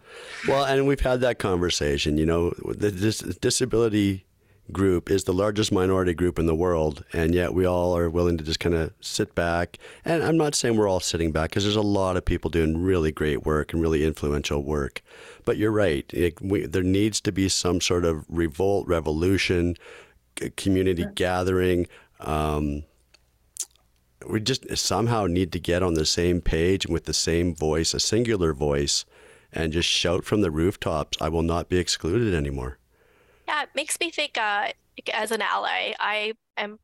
[0.49, 2.17] Well, and we've had that conversation.
[2.17, 4.25] You know, the dis- disability
[4.71, 8.39] group is the largest minority group in the world, and yet we all are willing
[8.39, 9.79] to just kind of sit back.
[10.05, 12.83] And I'm not saying we're all sitting back because there's a lot of people doing
[12.83, 15.03] really great work and really influential work.
[15.45, 16.09] But you're right.
[16.15, 19.77] It, we, there needs to be some sort of revolt, revolution,
[20.57, 21.13] community sure.
[21.13, 21.87] gathering.
[22.21, 22.85] Um,
[24.29, 28.01] we just somehow need to get on the same page with the same voice, a
[28.01, 29.05] singular voice,
[29.53, 32.79] and just shout from the rooftops, I will not be excluded anymore.
[33.53, 34.39] Yeah, it makes me think.
[34.39, 34.69] Uh,
[35.13, 36.79] as an ally, I am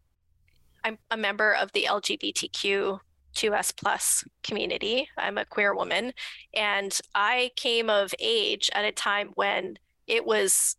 [0.85, 3.01] I'm a member of the LGBTQ
[3.35, 5.09] 2S plus community.
[5.16, 6.12] I'm a queer woman,
[6.55, 10.77] and I came of age at a time when it was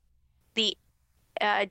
[0.53, 0.77] the
[1.41, 1.65] uh,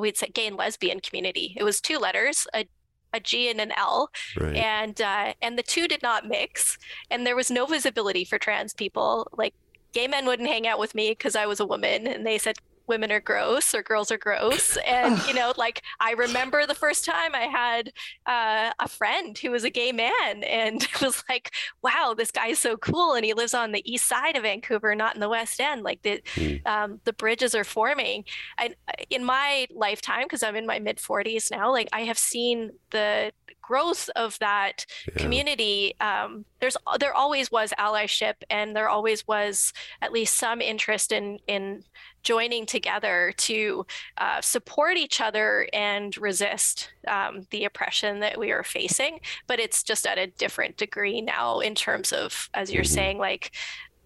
[0.00, 1.54] we'd say gay and lesbian community.
[1.56, 2.66] It was two letters, a
[3.12, 4.56] a G and an L, right.
[4.56, 6.78] and uh, and the two did not mix,
[7.10, 9.26] and there was no visibility for trans people.
[9.36, 9.54] Like
[9.92, 12.58] gay men wouldn't hang out with me because I was a woman, and they said
[12.86, 14.76] women are gross or girls are gross.
[14.86, 17.92] And, you know, like I remember the first time I had
[18.26, 22.48] uh, a friend who was a gay man and it was like, wow, this guy
[22.48, 23.14] is so cool.
[23.14, 25.82] And he lives on the east side of Vancouver, not in the West End.
[25.82, 26.66] Like the, mm.
[26.66, 28.24] um, the bridges are forming.
[28.58, 32.18] And uh, in my lifetime, because I'm in my mid 40s now, like I have
[32.18, 33.32] seen the
[33.66, 35.22] growth of that yeah.
[35.22, 41.12] community um, there's there always was allyship and there always was at least some interest
[41.12, 41.82] in in
[42.22, 43.84] joining together to
[44.16, 49.82] uh, support each other and resist um, the oppression that we are facing but it's
[49.82, 52.94] just at a different degree now in terms of as you're mm-hmm.
[52.94, 53.52] saying like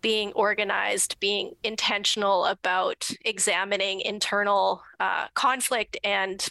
[0.00, 6.48] being organized, being intentional about examining internal uh, conflict and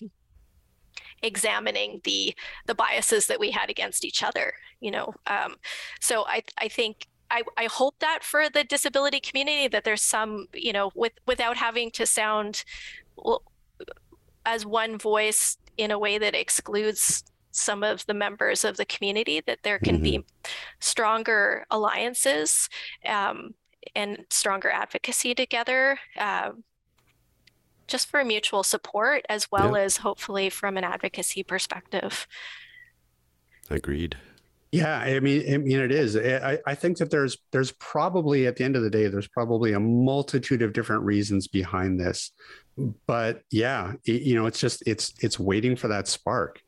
[1.24, 5.56] examining the the biases that we had against each other you know um,
[6.00, 10.48] so i i think I, I hope that for the disability community that there's some
[10.54, 12.64] you know with without having to sound
[14.46, 19.42] as one voice in a way that excludes some of the members of the community
[19.46, 20.04] that there can mm-hmm.
[20.04, 20.26] be
[20.80, 22.70] stronger alliances
[23.06, 23.54] um,
[23.96, 26.52] and stronger advocacy together uh,
[27.88, 29.86] just for mutual support as well yep.
[29.86, 32.28] as hopefully from an advocacy perspective.
[33.70, 34.18] Agreed.
[34.72, 36.18] Yeah, I mean, I mean, it is.
[36.18, 39.74] I, I think that there's there's probably at the end of the day, there's probably
[39.74, 42.32] a multitude of different reasons behind this,
[43.06, 46.62] but yeah, it, you know, it's just it's it's waiting for that spark.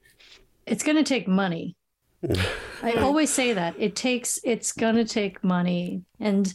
[0.65, 1.75] It's going to take money.
[2.83, 6.51] I always say that it takes it's going to take money, and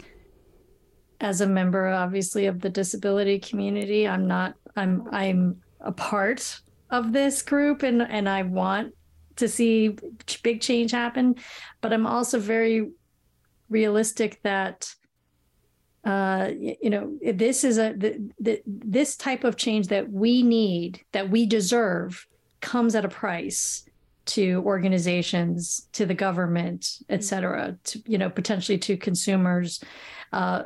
[1.20, 6.60] as a member obviously of the disability community i'm not i'm i'm a part
[6.90, 8.92] of this group and and i want
[9.36, 9.96] to see
[10.42, 11.36] big change happen.
[11.80, 12.90] But i'm also very
[13.68, 14.94] realistic that
[16.04, 21.00] uh, you know this is a the, the, this type of change that we need
[21.12, 22.26] that we deserve
[22.60, 23.88] comes at a price
[24.26, 29.82] to organizations to the government et cetera to you know potentially to consumers.
[30.32, 30.64] Uh,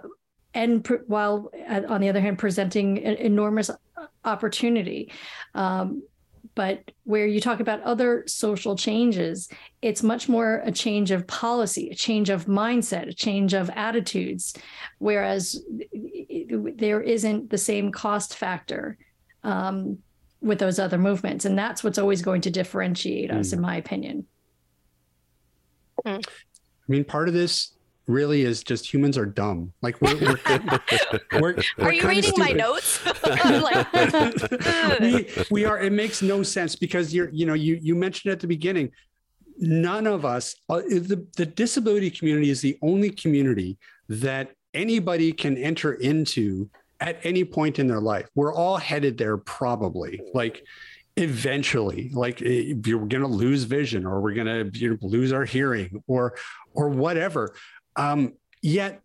[0.59, 3.71] and pr- while uh, on the other hand presenting an enormous
[4.25, 5.13] opportunity.
[5.55, 6.03] Um,
[6.55, 9.49] but where you talk about other social changes
[9.81, 14.55] it's much more a change of policy a change of mindset a change of attitudes.
[14.99, 15.63] Whereas
[16.85, 18.99] there isn't the same cost factor
[19.45, 19.99] um,
[20.41, 21.45] with those other movements.
[21.45, 23.53] And that's what's always going to differentiate us mm.
[23.55, 24.27] in my opinion.
[26.05, 26.21] I
[26.89, 27.78] mean part of this
[28.09, 29.73] really is just humans are dumb.
[29.83, 30.39] Like we're, we're,
[31.41, 33.01] we're, we're are you reading my notes?
[35.01, 35.79] we, we are.
[35.79, 38.91] It makes no sense because you're you know you you mentioned at the beginning.
[39.61, 43.77] None of us, uh, the, the disability community is the only community
[44.09, 48.29] that anybody can enter into at any point in their life.
[48.37, 50.21] We're all headed there probably.
[50.33, 50.65] Like
[51.17, 55.33] eventually like eh, you're going to lose vision or we're going to you know, lose
[55.33, 56.37] our hearing or
[56.75, 57.53] or whatever
[57.99, 58.33] um,
[58.63, 59.03] yet,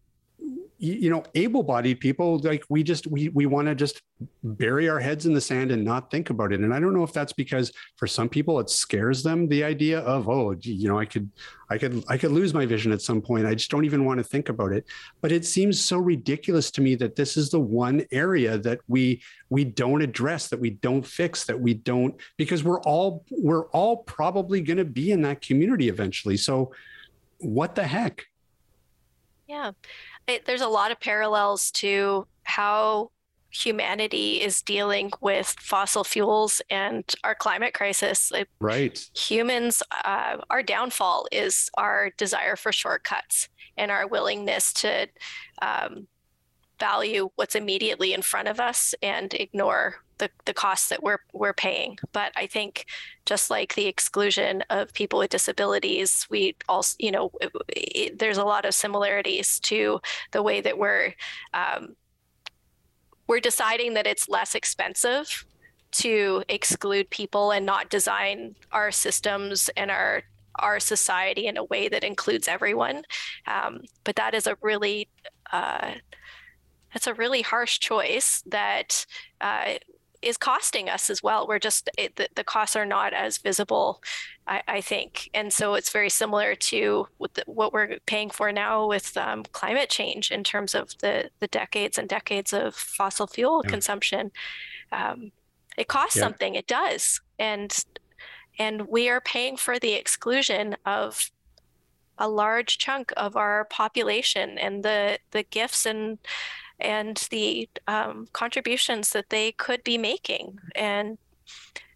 [0.78, 4.02] you know, able-bodied people like we just we we want to just
[4.44, 6.60] bury our heads in the sand and not think about it.
[6.60, 10.00] And I don't know if that's because for some people it scares them the idea
[10.00, 11.30] of oh, you know, I could
[11.70, 13.46] I could I could lose my vision at some point.
[13.46, 14.86] I just don't even want to think about it.
[15.22, 19.22] But it seems so ridiculous to me that this is the one area that we
[19.50, 23.98] we don't address, that we don't fix, that we don't because we're all we're all
[23.98, 26.36] probably going to be in that community eventually.
[26.36, 26.74] So
[27.40, 28.26] what the heck?
[29.54, 29.72] Yeah,
[30.26, 33.12] it, there's a lot of parallels to how
[33.52, 38.32] humanity is dealing with fossil fuels and our climate crisis.
[38.60, 39.00] Right.
[39.16, 43.48] Humans, uh, our downfall is our desire for shortcuts
[43.78, 45.08] and our willingness to
[45.62, 46.08] um,
[46.80, 51.54] value what's immediately in front of us and ignore the, the costs that we're we're
[51.54, 51.98] paying.
[52.12, 52.86] But I think
[53.26, 58.38] just like the exclusion of people with disabilities, we also you know it, it, there's
[58.38, 60.00] a lot of similarities to
[60.32, 61.14] the way that we're
[61.54, 61.96] um,
[63.28, 65.46] we're deciding that it's less expensive
[65.92, 70.24] to exclude people and not design our systems and our
[70.60, 73.04] our society in a way that includes everyone.
[73.48, 75.10] Um, but that is a really
[75.52, 75.94] uh,
[76.94, 79.06] that's a really harsh choice that
[79.42, 79.74] uh,
[80.24, 81.48] is costing us as well.
[81.48, 84.02] We're just it, the, the, costs are not as visible,
[84.48, 88.52] I, I, think, and so it's very similar to what, the, what we're paying for
[88.52, 93.28] now with um, climate change in terms of the the decades and decades of fossil
[93.28, 93.70] fuel yeah.
[93.70, 94.32] consumption.
[94.92, 95.32] Um,
[95.78, 96.24] it costs yeah.
[96.24, 96.56] something.
[96.56, 97.84] It does, and
[98.58, 101.32] and we are paying for the exclusion of
[102.18, 106.20] a large chunk of our population and the the gifts and
[106.80, 110.60] and the um, contributions that they could be making.
[110.76, 111.18] And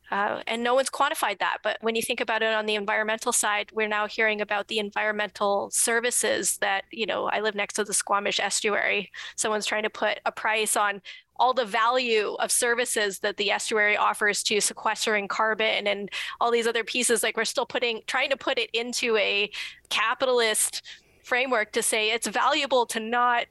[0.10, 1.58] uh, and no one's quantified that.
[1.64, 4.80] But when you think about it on the environmental side, we're now hearing about the
[4.80, 9.12] environmental services that, you know, I live next to the Squamish estuary.
[9.36, 11.02] Someone's trying to put a price on
[11.36, 16.10] all the value of services that the estuary offers to sequestering carbon and
[16.40, 17.22] all these other pieces.
[17.22, 19.52] Like we're still putting, trying to put it into a
[19.90, 20.84] capitalist
[21.24, 23.46] framework to say it's valuable to not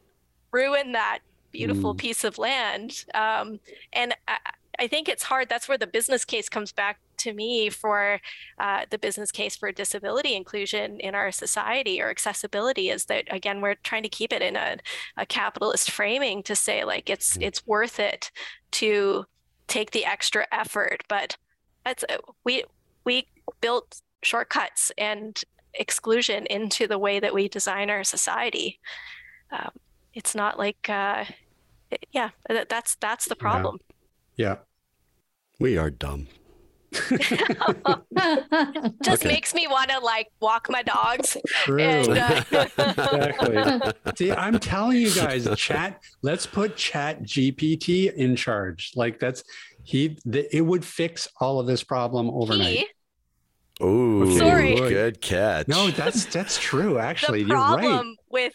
[0.56, 1.18] ruin that
[1.52, 1.98] beautiful mm.
[1.98, 3.04] piece of land.
[3.14, 3.60] Um,
[3.92, 4.38] and I,
[4.78, 5.48] I think it's hard.
[5.48, 8.20] That's where the business case comes back to me for
[8.58, 13.62] uh, the business case for disability inclusion in our society or accessibility is that again
[13.62, 14.76] we're trying to keep it in a,
[15.16, 17.44] a capitalist framing to say like it's mm-hmm.
[17.44, 18.30] it's worth it
[18.70, 19.24] to
[19.66, 21.38] take the extra effort but
[21.86, 22.64] that's uh, we
[23.04, 23.26] we
[23.62, 25.42] built shortcuts and
[25.72, 28.78] exclusion into the way that we design our society
[29.52, 29.70] um,
[30.16, 31.24] it's not like uh,
[32.10, 33.78] yeah that's that's the problem
[34.36, 34.56] yeah.
[35.58, 36.28] We are dumb.
[36.92, 37.32] Just
[39.22, 39.28] okay.
[39.28, 41.36] makes me want to like walk my dogs.
[41.46, 41.80] True.
[41.80, 42.42] And, uh...
[42.78, 43.92] exactly.
[44.16, 46.00] See, I'm telling you guys, chat.
[46.22, 48.92] Let's put Chat GPT in charge.
[48.94, 49.42] Like that's
[49.82, 50.18] he.
[50.24, 52.86] The, it would fix all of this problem overnight.
[53.80, 54.76] Oh, sorry.
[54.76, 55.68] Good catch.
[55.68, 56.98] No, that's that's true.
[56.98, 58.16] Actually, the problem you're right.
[58.30, 58.52] with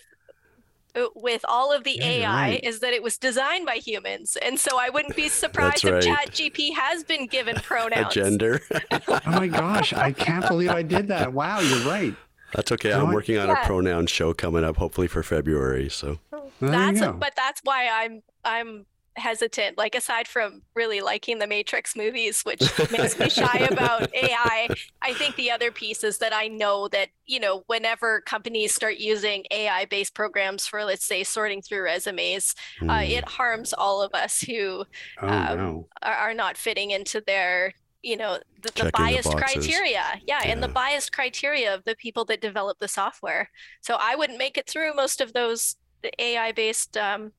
[0.94, 2.64] Uh, with all of the yeah, AI right.
[2.64, 4.38] is that it was designed by humans.
[4.42, 6.04] And so I wouldn't be surprised right.
[6.04, 8.08] if ChatGPT has been given pronouns.
[8.16, 8.62] A gender.
[9.08, 9.94] oh my gosh.
[9.94, 11.32] I can't believe I did that.
[11.34, 12.14] Wow, you're right.
[12.54, 12.92] That's okay.
[12.92, 13.64] I'm working on yeah.
[13.64, 15.90] a pronoun show coming up, hopefully for February.
[15.90, 16.20] So
[16.60, 18.86] that's a, but that's why I'm I'm
[19.18, 24.70] hesitant like aside from really liking the matrix movies which makes me shy about ai
[25.02, 28.98] i think the other piece is that i know that you know whenever companies start
[28.98, 32.90] using ai based programs for let's say sorting through resumes mm.
[32.90, 33.12] uh, hmm.
[33.12, 34.86] it harms all of us who
[35.22, 35.88] oh, um, no.
[36.02, 39.92] are, are not fitting into their you know the, the biased the criteria
[40.26, 43.50] yeah, yeah, and the biased criteria of the people that develop the software
[43.82, 45.76] so i wouldn't make it through most of those
[46.18, 47.32] ai based um,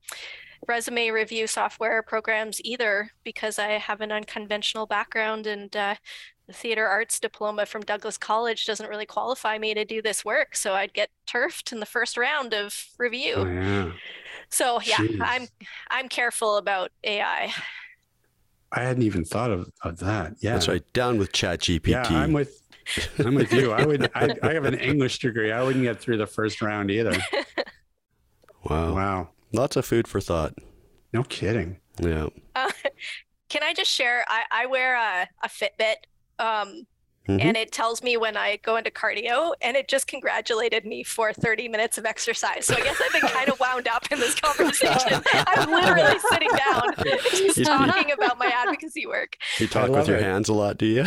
[0.69, 5.97] resume review software programs either because I have an unconventional background and uh,
[6.47, 10.57] the theater arts diploma from Douglas College doesn't really qualify me to do this work.
[10.57, 13.35] So I'd get turfed in the first round of review.
[13.37, 13.93] Oh, yeah.
[14.51, 15.21] So yeah, Jeez.
[15.21, 15.49] I'm
[15.91, 17.53] I'm careful about AI.
[18.71, 20.35] I hadn't even thought of, of that.
[20.41, 20.55] Yeah.
[20.55, 20.83] That's right.
[20.93, 21.89] Down with Chat GPT.
[21.89, 22.63] Yeah, I'm with
[23.19, 23.73] I'm with you.
[23.73, 25.53] I would I, I have an English degree.
[25.53, 27.17] I wouldn't get through the first round either.
[28.65, 28.95] Wow.
[28.95, 29.29] Wow.
[29.53, 30.55] Lots of food for thought.
[31.13, 31.79] No kidding.
[32.01, 32.29] Yeah.
[32.55, 32.71] Uh,
[33.49, 34.25] can I just share?
[34.29, 35.97] I, I wear a, a Fitbit
[36.39, 36.87] um,
[37.29, 37.41] Mm-hmm.
[37.41, 41.33] and it tells me when I go into cardio, and it just congratulated me for
[41.33, 42.67] 30 minutes of exercise.
[42.67, 45.23] So I guess I've been kind of wound up in this conversation.
[45.33, 46.95] I'm literally sitting down,
[47.31, 49.37] just talking about my advocacy work.
[49.59, 50.25] You talk with your it.
[50.25, 51.05] hands a lot, do you?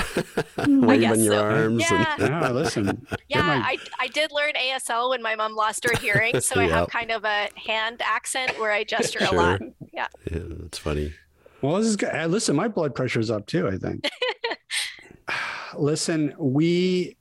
[0.58, 1.44] Waving your so.
[1.44, 1.82] arms.
[1.82, 2.16] Yeah.
[2.18, 2.30] And...
[2.30, 3.08] yeah, listen.
[3.28, 3.56] Yeah, my...
[3.58, 7.12] I, I did learn ASL when my mom lost her hearing, so I have kind
[7.12, 9.34] of a hand accent where I gesture sure.
[9.34, 9.62] a lot.
[9.94, 10.08] Yeah.
[10.32, 11.14] Yeah, that's funny.
[11.62, 12.32] Well, this is good.
[12.32, 13.68] Listen, my blood pressure's up too.
[13.68, 14.08] I think
[15.78, 17.18] listen, we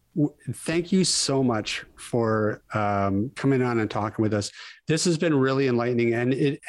[0.53, 4.51] thank you so much for um, coming on and talking with us.
[4.87, 6.61] This has been really enlightening, and it.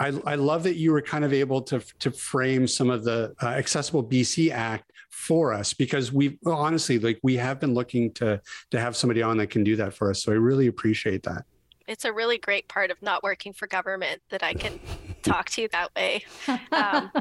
[0.00, 3.34] I, I love that you were kind of able to to frame some of the
[3.40, 8.12] uh, Accessible BC Act for us because we well, honestly like we have been looking
[8.14, 8.40] to
[8.72, 10.24] to have somebody on that can do that for us.
[10.24, 11.44] So I really appreciate that.
[11.86, 14.80] It's a really great part of not working for government that I can
[15.22, 16.24] talk to you that way.
[16.72, 17.12] Um,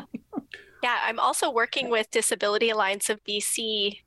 [0.84, 3.98] yeah, I'm also working with Disability Alliance of BC,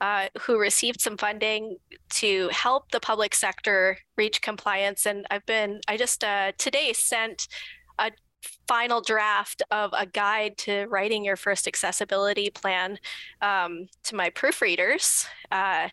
[0.00, 1.76] uh, who received some funding
[2.10, 5.06] to help the public sector reach compliance.
[5.06, 7.48] And I've been, I just uh, today sent
[7.98, 8.10] a
[8.68, 12.98] final draft of a guide to writing your first accessibility plan
[13.42, 15.26] um, to my proofreaders.
[15.50, 15.88] Uh,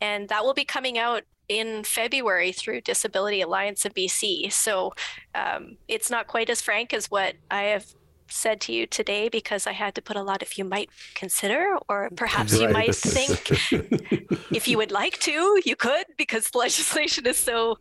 [0.00, 4.50] and that will be coming out in February through Disability Alliance of BC.
[4.52, 4.94] So
[5.34, 7.86] um, it's not quite as frank as what I have
[8.28, 11.76] said to you today because I had to put a lot of you might consider,
[11.88, 12.62] or perhaps right.
[12.62, 13.50] you might think
[14.52, 17.78] if you would like to, you could, because the legislation is so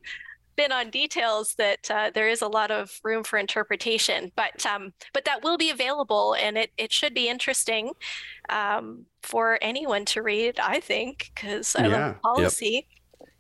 [0.55, 4.31] thin on details that uh, there is a lot of room for interpretation.
[4.35, 7.91] But um, but that will be available, and it it should be interesting
[8.49, 10.59] um, for anyone to read.
[10.59, 12.07] I think because I yeah.
[12.07, 12.73] love policy.
[12.73, 12.83] Yep.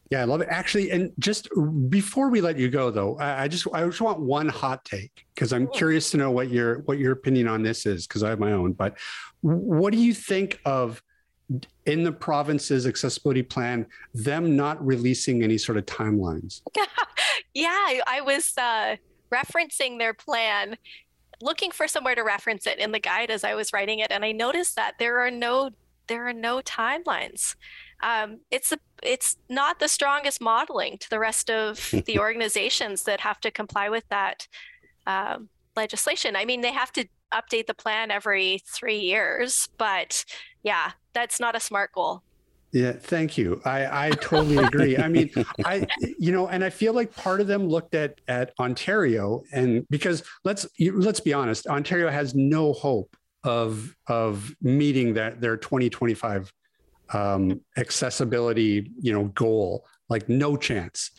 [0.09, 0.47] Yeah, I love it.
[0.49, 1.49] Actually, and just
[1.89, 5.51] before we let you go, though, I, just I just want one hot take because
[5.53, 5.75] I'm cool.
[5.75, 8.51] curious to know what your what your opinion on this is because I have my
[8.51, 8.73] own.
[8.73, 8.97] But
[9.41, 11.01] what do you think of
[11.85, 16.61] in the province's accessibility plan them not releasing any sort of timelines?
[17.53, 18.53] yeah, I was.
[18.57, 18.97] Uh
[19.33, 20.77] referencing their plan,
[21.41, 24.23] looking for somewhere to reference it in the guide as I was writing it, and
[24.23, 25.71] I noticed that there are no
[26.07, 27.55] there are no timelines.
[28.01, 33.19] Um, it's a, it's not the strongest modeling to the rest of the organizations that
[33.19, 34.47] have to comply with that
[35.07, 36.35] um, legislation.
[36.35, 40.23] I mean, they have to update the plan every three years, but
[40.63, 42.23] yeah, that's not a smart goal.
[42.71, 43.61] Yeah, thank you.
[43.65, 44.97] I, I totally agree.
[44.97, 45.29] I mean,
[45.65, 45.85] I
[46.17, 50.23] you know, and I feel like part of them looked at at Ontario, and because
[50.43, 56.51] let's let's be honest, Ontario has no hope of of meeting that their 2025
[57.13, 59.85] um, accessibility you know goal.
[60.09, 61.11] Like no chance.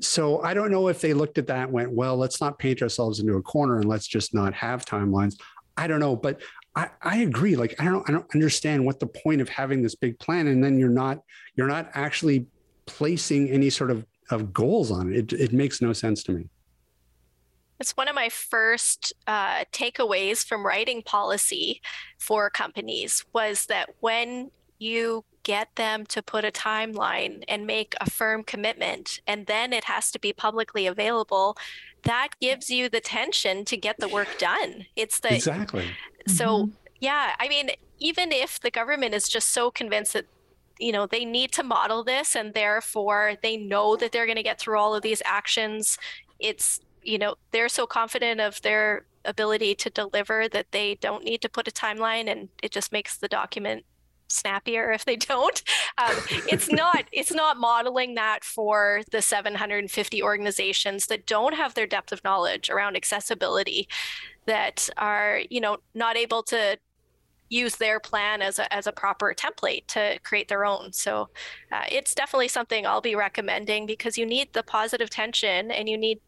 [0.00, 2.82] So I don't know if they looked at that and went, well, let's not paint
[2.82, 5.34] ourselves into a corner and let's just not have timelines.
[5.76, 6.40] I don't know, but
[6.76, 7.56] I, I agree.
[7.56, 10.62] Like I don't I don't understand what the point of having this big plan and
[10.62, 11.18] then you're not
[11.56, 12.46] you're not actually
[12.86, 15.32] placing any sort of of goals on it.
[15.32, 16.48] It, it makes no sense to me.
[17.80, 21.80] It's one of my first uh, takeaways from writing policy
[22.18, 28.10] for companies was that when you get them to put a timeline and make a
[28.10, 31.56] firm commitment, and then it has to be publicly available,
[32.02, 34.86] that gives you the tension to get the work done.
[34.96, 35.86] It's the exactly.
[36.26, 36.70] So, mm-hmm.
[37.00, 40.26] yeah, I mean, even if the government is just so convinced that
[40.78, 44.42] you know they need to model this and therefore they know that they're going to
[44.42, 45.98] get through all of these actions
[46.38, 51.42] it's you know they're so confident of their ability to deliver that they don't need
[51.42, 53.84] to put a timeline and it just makes the document
[54.28, 55.62] snappier if they don't.
[55.98, 56.14] Um,
[56.48, 62.12] it's not it's not modeling that for the 750 organizations that don't have their depth
[62.12, 63.88] of knowledge around accessibility
[64.46, 66.78] that are you know not able to
[67.50, 70.92] use their plan as a, as a proper template to create their own.
[70.92, 71.30] So
[71.72, 75.96] uh, it's definitely something i'll be recommending because you need the positive tension and you
[75.96, 76.20] need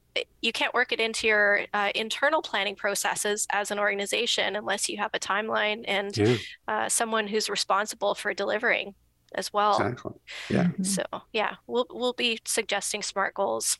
[0.42, 4.96] you can't work it into your uh, internal planning processes as an organization unless you
[4.98, 6.36] have a timeline and yeah.
[6.68, 8.94] uh, someone who's responsible for delivering
[9.34, 9.80] as well.
[9.80, 10.12] Exactly.
[10.48, 10.64] Yeah.
[10.64, 10.82] Mm-hmm.
[10.82, 13.78] So yeah, we'll we'll be suggesting smart goals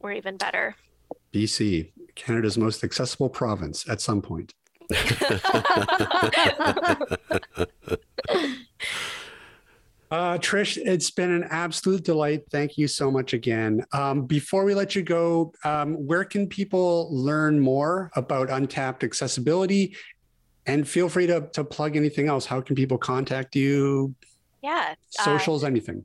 [0.00, 0.76] or even better.
[1.32, 4.54] BC, Canada's most accessible province at some point.
[10.10, 12.44] Uh, Trish, it's been an absolute delight.
[12.50, 13.84] Thank you so much again.
[13.92, 19.96] Um, before we let you go, um, where can people learn more about untapped accessibility?
[20.66, 22.46] And feel free to, to plug anything else.
[22.46, 24.14] How can people contact you?
[24.62, 24.94] Yeah.
[25.10, 26.04] Socials, uh, anything.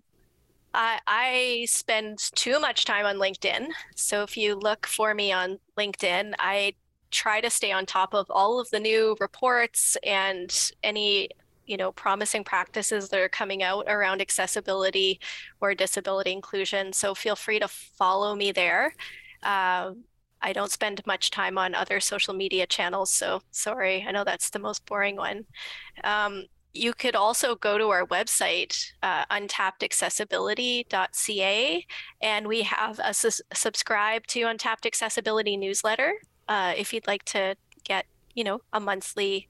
[0.74, 3.68] I, I spend too much time on LinkedIn.
[3.96, 6.74] So if you look for me on LinkedIn, I
[7.12, 11.30] try to stay on top of all of the new reports and any
[11.72, 15.20] you know promising practices that are coming out around accessibility
[15.62, 16.94] or disability inclusion.
[16.94, 18.94] So feel free to follow me there.
[19.42, 19.94] Uh,
[20.44, 24.06] i don't spend much time on other social media channels so sorry.
[24.08, 25.46] I know that's the most boring one.
[26.04, 31.86] Um, you could also go to our website, uh, untappedaccessibility.ca,
[32.22, 36.14] and we have a su- subscribe to Untapped Accessibility newsletter
[36.48, 38.06] uh, if you'd like to get,
[38.36, 39.50] you know, a monthly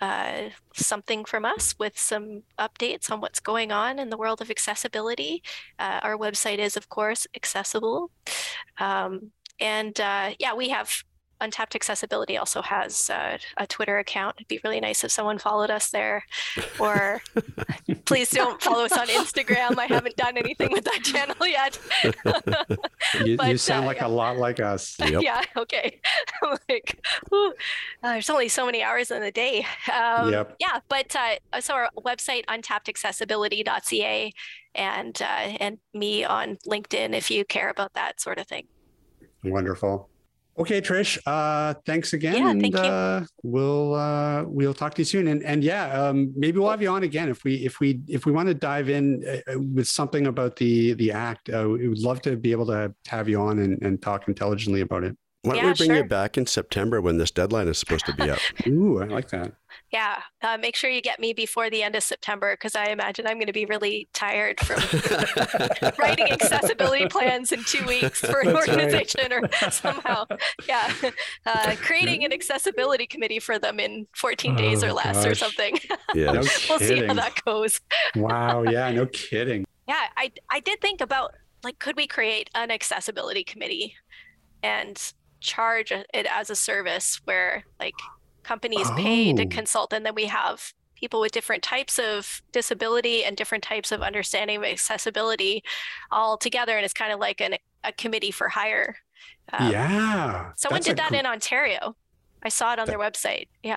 [0.00, 4.50] uh, something from us with some updates on what's going on in the world of
[4.50, 5.42] accessibility.
[5.78, 8.10] Uh, our website is, of course, accessible.
[8.78, 11.04] Um, and uh, yeah, we have
[11.40, 14.36] Untapped Accessibility also has uh, a Twitter account.
[14.38, 16.24] It'd be really nice if someone followed us there.
[16.78, 17.22] Or
[18.04, 19.78] please don't follow us on Instagram.
[19.78, 21.78] I haven't done anything with that channel yet.
[23.24, 24.06] you, but, you, sound uh, like yeah.
[24.06, 24.96] a lot like us.
[24.98, 25.22] Yep.
[25.22, 25.42] Yeah.
[25.56, 26.00] Okay.
[26.68, 27.50] like, uh,
[28.02, 29.66] there's only so many hours in the day.
[29.92, 30.56] Um, yep.
[30.60, 30.80] Yeah.
[30.88, 34.32] But uh, so our website, untappedaccessibility.ca,
[34.74, 38.66] and uh, and me on LinkedIn if you care about that sort of thing.
[39.44, 40.08] Wonderful.
[40.58, 41.18] Okay, Trish.
[41.24, 45.28] Uh, thanks again, yeah, and thank uh, we'll uh, we'll talk to you soon.
[45.28, 48.26] And and yeah, um, maybe we'll have you on again if we if we if
[48.26, 51.48] we want to dive in uh, with something about the the act.
[51.48, 54.82] Uh, we would love to be able to have you on and, and talk intelligently
[54.82, 55.16] about it.
[55.42, 55.96] Why don't yeah, we bring sure.
[55.96, 58.38] you back in September when this deadline is supposed to be up?
[58.66, 59.52] Ooh, I like that.
[59.90, 63.26] Yeah, uh, make sure you get me before the end of September because I imagine
[63.26, 64.76] I'm going to be really tired from
[65.98, 69.62] writing accessibility plans in two weeks for an That's organization right.
[69.62, 70.26] or somehow,
[70.68, 70.92] yeah,
[71.46, 75.26] uh, creating an accessibility committee for them in 14 days oh, or less gosh.
[75.26, 75.78] or something.
[76.14, 77.80] Yeah, no we'll see how that goes.
[78.16, 79.64] wow, yeah, no kidding.
[79.86, 83.94] Yeah, I I did think about like could we create an accessibility committee
[84.62, 87.94] and charge it as a service where like
[88.42, 88.96] companies oh.
[88.96, 89.48] pay to oh.
[89.48, 94.02] consult and then we have people with different types of disability and different types of
[94.02, 95.62] understanding of accessibility
[96.10, 98.96] all together and it's kind of like an, a committee for hire
[99.52, 100.52] Um, yeah.
[100.56, 101.96] Someone did that gr- in Ontario.
[102.42, 103.48] I saw it on their website.
[103.62, 103.76] Yeah.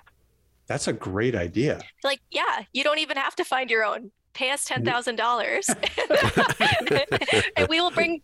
[0.67, 1.81] That's a great idea.
[2.03, 4.11] Like, yeah, you don't even have to find your own.
[4.33, 5.69] Pay us ten thousand dollars,
[7.55, 8.21] and we will bring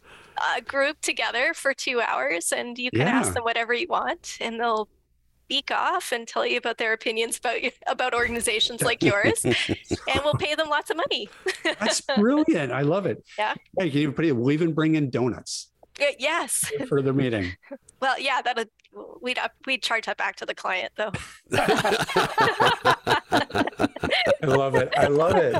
[0.57, 3.19] a group together for two hours, and you can Yeah.
[3.19, 4.89] ask them whatever you want, and they'll
[5.45, 9.55] speak off and tell you about their opinions about about organizations like yours, and
[10.23, 11.27] we'll pay them lots of money.
[11.63, 12.71] That's brilliant.
[12.71, 13.23] I love it.
[13.37, 13.55] Yeah.
[13.77, 16.71] Hey, can even put it, we'll even bring in donuts Uh, yes.
[16.87, 17.51] for the meeting.
[18.01, 18.69] Well, yeah, that
[19.21, 21.11] we'd up, we'd charge that back to the client though.
[21.51, 21.97] I
[24.43, 24.93] love it.
[24.95, 25.55] I love it.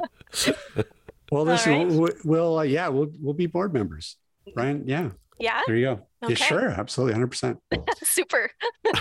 [1.31, 1.87] Well, listen, right.
[1.87, 4.15] we'll, we'll uh, yeah, we'll we'll be board members,
[4.55, 4.79] right?
[4.85, 5.09] Yeah,
[5.39, 6.07] Yeah, there you go.
[6.23, 6.33] Okay.
[6.33, 7.59] Yeah, sure, absolutely, hundred percent.
[8.03, 8.49] super.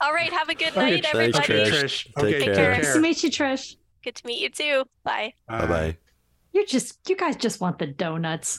[0.00, 1.70] All right, have a good night, thanks, everybody.
[1.70, 2.06] Trish.
[2.18, 2.54] Okay, Take take care.
[2.54, 2.76] care.
[2.82, 3.76] Nice to meet you, Trish.
[4.04, 4.84] Good to meet you too.
[5.04, 5.32] Bye.
[5.48, 5.96] Bye bye.
[6.52, 8.58] You just, you guys just want the donuts.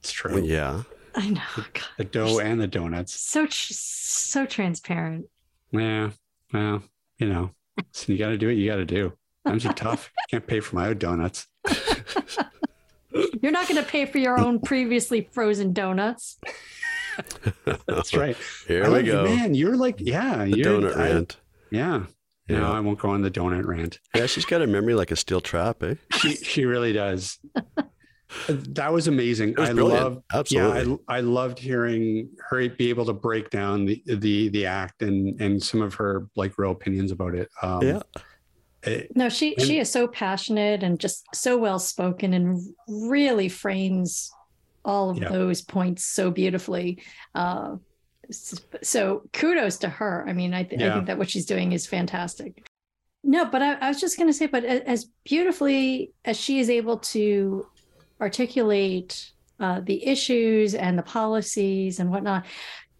[0.00, 0.42] It's true.
[0.42, 0.82] Yeah.
[1.14, 1.42] I know.
[1.56, 3.14] God, The dough and the donuts.
[3.18, 5.26] so tr- so transparent.
[5.70, 6.10] Yeah.
[6.52, 6.82] Well,
[7.18, 7.50] you know,
[7.92, 9.12] so you got to do what you got to do.
[9.46, 10.10] Times are tough.
[10.30, 11.46] Can't pay for my own donuts.
[13.42, 16.38] You're not going to pay for your own previously frozen donuts.
[17.86, 18.36] That's right.
[18.66, 19.24] Here I we love go.
[19.24, 21.36] Man, you're like, yeah, The you're donut I- rant.
[21.70, 22.04] Yeah.
[22.48, 22.70] No, Yeah.
[22.72, 24.00] I won't go on the donut rant.
[24.14, 25.94] Yeah, she's got a memory like a steel trap, eh?
[26.18, 27.38] She she really does.
[28.48, 29.54] that was amazing.
[29.56, 30.02] Was I brilliant.
[30.04, 30.90] love Absolutely.
[30.90, 35.02] Yeah, I, I loved hearing her be able to break down the the the act
[35.02, 37.48] and and some of her like real opinions about it.
[37.62, 38.02] Um, Yeah.
[39.14, 44.30] No, she she is so passionate and just so well spoken and really frames
[44.84, 45.30] all of Yeah.
[45.30, 47.02] those points so beautifully.
[47.34, 47.76] Uh,
[48.82, 50.24] so kudos to her.
[50.28, 52.66] I mean, I, th- I think that what she's doing is fantastic.
[53.22, 56.68] No, but I, I was just going to say, but as beautifully as she is
[56.68, 57.66] able to
[58.20, 59.30] articulate
[59.60, 62.44] uh, the issues and the policies and whatnot,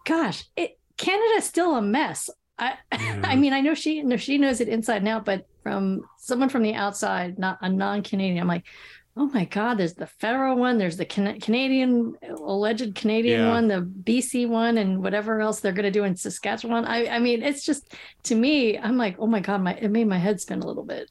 [0.06, 2.30] gosh, it, Canada's still a mess.
[2.58, 6.02] I, I mean, I know she no, she knows it inside and out, but from
[6.18, 8.64] someone from the outside, not a non-Canadian, I'm like,
[9.16, 13.50] oh my God, there's the federal one, there's the Can- Canadian alleged Canadian Yeah.
[13.50, 16.84] one, the BC one, and whatever else they're gonna do in Saskatchewan.
[16.84, 17.94] I, I mean, it's just
[18.24, 20.84] to me, I'm like, oh my God, my it made my head spin a little
[20.84, 21.10] bit.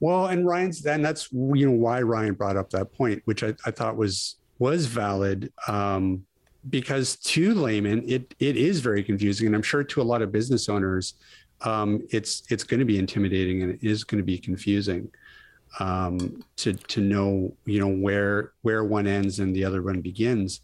[0.00, 3.54] Well, and Ryan's then that's you know why Ryan brought up that point, which I,
[3.66, 5.52] I thought was was valid.
[5.68, 6.24] Um,
[6.68, 10.30] because to laymen, it it is very confusing, and I'm sure to a lot of
[10.30, 11.14] business owners,
[11.62, 15.10] um, it's it's going to be intimidating and it is going to be confusing
[15.78, 20.60] um, to to know you know where where one ends and the other one begins.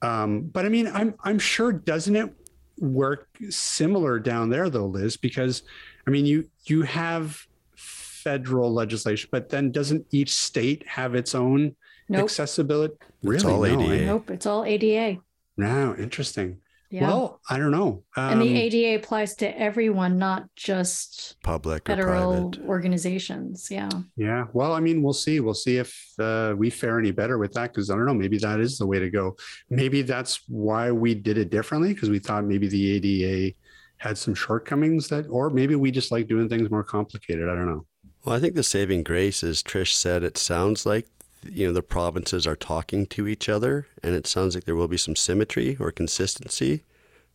[0.00, 2.32] Um, but I mean, I'm I'm sure doesn't it
[2.78, 5.16] work similar down there though, Lis?
[5.16, 5.62] Because
[6.06, 7.46] I mean, you you have
[7.76, 11.74] federal legislation, but then doesn't each state have its own
[12.08, 12.94] Nope, accessibility?
[13.22, 13.70] It's Really?
[13.70, 14.02] all No, ADA.
[14.02, 15.20] I- nope, it's all ADA.
[15.56, 16.58] No, interesting.
[16.90, 17.06] Yeah.
[17.08, 18.02] Well, I don't know.
[18.16, 22.68] and the Um, ADA applies to everyone, not just Public or federal private.
[22.68, 23.68] organizations.
[23.70, 23.88] Yeah.
[24.14, 24.48] Yeah.
[24.52, 25.40] Well, I mean, we'll see.
[25.40, 28.12] We'll see if uh, we fare any better with that because I don't know.
[28.12, 29.36] Maybe that is the way to go.
[29.70, 33.54] Maybe that's why we did it differently because we thought maybe the ADA
[33.96, 37.48] had some shortcomings that, or maybe we just like doing things more complicated.
[37.48, 37.86] I don't know.
[38.26, 41.06] Well, I think the saving grace, as Trish said, it sounds like
[41.44, 44.88] you know the provinces are talking to each other, and it sounds like there will
[44.88, 46.84] be some symmetry or consistency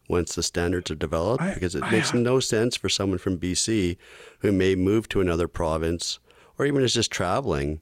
[0.09, 1.43] once the standards are developed.
[1.43, 3.97] I- because it I- makes no sense for someone from BC
[4.39, 6.19] who may move to another province
[6.57, 7.81] or even is just traveling,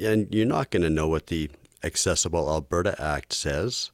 [0.00, 1.50] and you're not going to know what the
[1.82, 3.90] Accessible Alberta Act says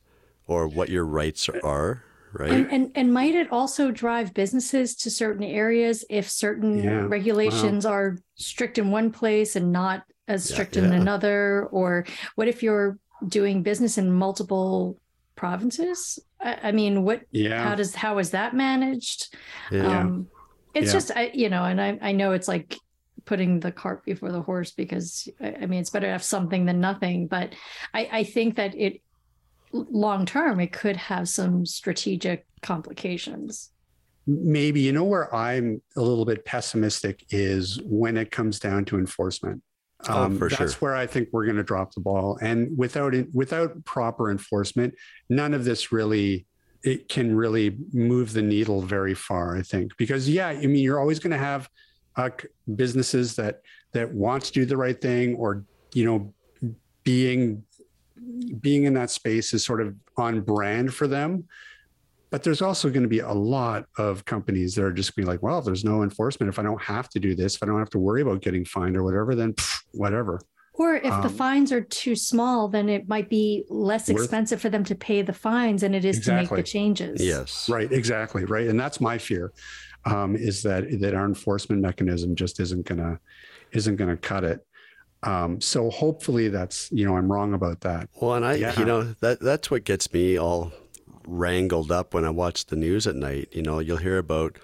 [0.47, 2.05] or what your rights uh, are.
[2.33, 2.53] Right?
[2.53, 7.85] And, and and might it also drive businesses to certain areas if certain Yeah, regulations
[7.85, 11.67] are strict in one place and not as Yeah, strict in another?
[11.71, 12.07] Or
[12.37, 14.99] what if you're doing business in multiple
[15.37, 16.19] provinces?
[16.41, 17.63] I, I mean, what Yeah.
[17.63, 19.35] how does how is that managed?
[19.71, 20.01] yeah.
[20.01, 20.29] Um,
[20.75, 20.93] it's Yeah.
[20.93, 22.77] just I, you know, and I I know it's like
[23.27, 26.65] putting the cart before the horse because I, I mean it's better to have something
[26.65, 27.27] than nothing.
[27.27, 27.55] But
[27.93, 29.03] I I think that it
[29.73, 33.71] long term it could have some strategic complications.
[34.27, 38.99] maybe you know where i'm a little bit pessimistic is when it comes down to
[38.99, 39.63] enforcement
[40.09, 40.81] Oh, um, for that's sure.
[40.81, 42.39] where i think we're going to drop the ball.
[42.41, 44.95] And without without proper enforcement
[45.29, 46.47] none of this really
[46.83, 49.97] it can really move the needle very far i think.
[49.97, 51.69] Because yeah i mean you're always going to have
[52.17, 52.31] uh,
[52.77, 56.33] businesses that that want to do the right thing or you know
[57.05, 57.63] being
[58.61, 61.45] being in that space is sort of on brand for them
[62.31, 65.43] but there's also going to be a lot of companies that are just being like,
[65.43, 67.79] well, if there's no enforcement, if I don't have to do this, if I don't
[67.79, 70.41] have to worry about getting fined or whatever, then pff, whatever.
[70.75, 74.61] Or if the Um, fines are too small, then it might be less Worth- expensive
[74.63, 77.21] for them to pay the fines than it is to make the changes.
[77.23, 77.69] Yes.
[77.69, 79.53] Right, exactly, right, and that's my fear,
[80.07, 83.19] um, is that that our enforcement mechanism just isn't gonna
[83.73, 84.65] isn't gonna cut it.
[85.23, 88.09] Um, so hopefully that's you know I'm wrong about that.
[88.19, 88.79] Well, and I, Yeah.
[88.79, 90.73] you know, that that's what gets me all
[91.31, 93.49] wrangled up when I watch the news at night.
[93.53, 94.57] You know, you'll hear about,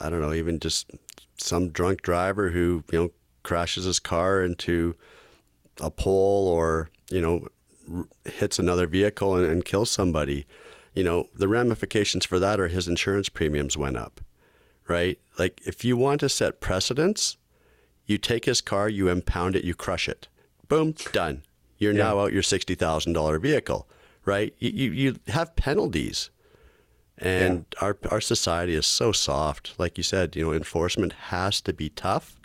[0.00, 0.90] I don't know, even just
[1.38, 3.10] some drunk driver who you know
[3.42, 4.94] crashes his car into
[5.80, 7.48] a pole or you know
[7.92, 10.46] r- hits another vehicle and, and kills somebody.
[10.94, 14.20] You know, the ramifications for that are his insurance premiums went up,
[14.88, 15.18] right?
[15.38, 17.36] Like if you want to set precedents,
[18.06, 20.28] you take his car, you impound it, you crush it.
[20.68, 21.42] Boom, done.
[21.78, 22.04] You're Yeah.
[22.04, 23.88] now out your sixty thousand dollar vehicle,
[24.24, 24.54] right?
[24.58, 26.30] You, you you have penalties,
[27.18, 29.74] and our our society is so soft.
[29.78, 32.38] Like you said, you know, enforcement has to be tough,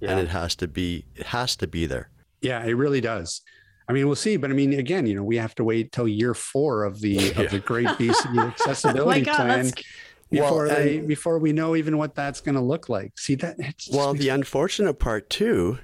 [0.00, 2.10] and it has to be it has to be there.
[2.40, 3.40] Yeah, it really does.
[3.88, 6.08] I mean, we'll see, but I mean, again, you know, we have to wait till
[6.08, 7.40] year four of the Yeah.
[7.42, 9.84] of the Great BC accessibility Oh God, plan that's-
[10.30, 13.12] before Well, they and- before we know even what that's going to look like.
[13.18, 13.56] See that?
[13.58, 15.78] It's Well, the unfortunate part too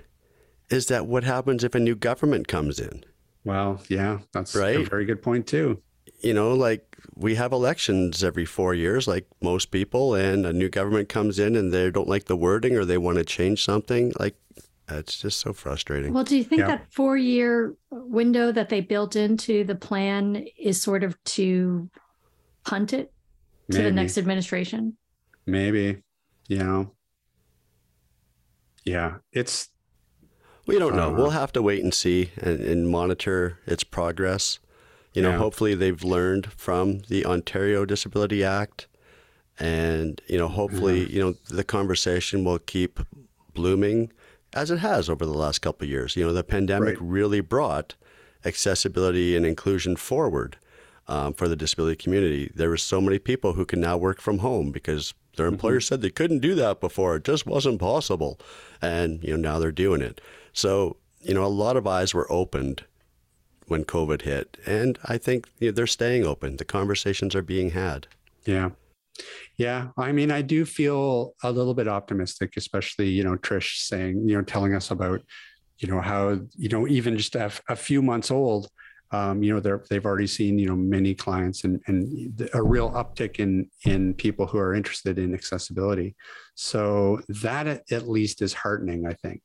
[0.70, 3.04] is that what happens if a new government comes in?
[3.44, 5.82] Well, yeah, that's a very good point too.
[6.20, 10.68] You know, like we have elections every four years, like most people, and a new
[10.68, 14.12] government comes in and they don't like the wording or they want to change something.
[14.18, 14.36] Like,
[14.88, 16.12] it's just so frustrating.
[16.12, 16.66] Well, do you think Yeah.
[16.68, 21.88] that four year window that they built into the plan is sort of to
[22.64, 23.12] punt it
[23.70, 24.96] to the next administration?
[25.46, 26.02] Maybe,
[26.48, 26.92] you know,
[28.84, 29.68] yeah, it's
[30.74, 31.10] We don't know.
[31.10, 34.58] Uh, we'll have to wait and see and, and monitor its progress.
[35.12, 35.38] You know, Yeah.
[35.38, 38.86] hopefully they've learned from the Ontario Disability Act,
[39.58, 43.00] and you know, hopefully, you know, the conversation will keep
[43.54, 44.12] blooming
[44.52, 46.16] as it has over the last couple of years.
[46.16, 47.08] You know, the pandemic Right.
[47.08, 47.94] really brought
[48.44, 50.56] accessibility and inclusion forward
[51.08, 52.50] um, for the disability community.
[52.54, 56.00] There were so many people who can now work from home because their employers said
[56.02, 57.16] they couldn't do that before.
[57.16, 58.38] It just wasn't possible,
[58.80, 60.20] and you know now they're doing it.
[60.52, 62.84] So you know, a lot of eyes were opened
[63.66, 66.56] when COVID hit, and I think you know, they're staying open.
[66.56, 68.06] The conversations are being had.
[68.44, 68.70] Yeah.
[69.56, 69.88] Yeah.
[69.98, 74.36] I mean, I do feel a little bit optimistic, especially, you know, Trish saying, you
[74.36, 75.20] know, telling us about,
[75.78, 78.68] you know, how, you know, even just a, few months old,
[79.12, 82.90] um, you know, they're, they've already seen, you know, many clients and, and a real
[82.92, 86.14] uptick in, in people who are interested in accessibility.
[86.54, 89.42] So that at, at least is heartening, I think.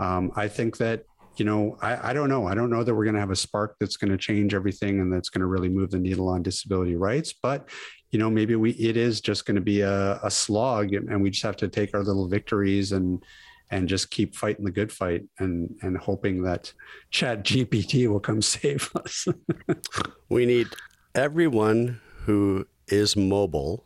[0.00, 1.04] Um, I think that,
[1.36, 2.46] you know, I, I don't know.
[2.46, 5.00] I don't know that we're going to have a spark that's going to change everything
[5.00, 7.32] and that's going to really move the needle on disability rights.
[7.32, 7.68] But
[8.10, 11.30] you know maybe we it is just going to be a, a slog and we
[11.30, 13.22] just have to take our little victories and
[13.70, 16.72] and just keep fighting the good fight and and hoping that
[17.12, 19.28] ChatGPT will come save us
[20.28, 20.68] We need
[21.14, 23.84] everyone who is mobile,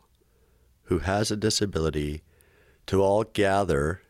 [0.83, 2.21] who has a disability,
[2.85, 4.01] to all gather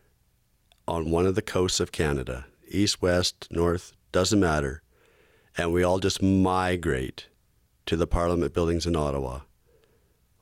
[0.88, 4.82] on one of the coasts of Canada, east, west, north, doesn't matter.
[5.58, 7.26] And we all just migrate
[7.86, 9.40] to the Parliament buildings in Ottawa.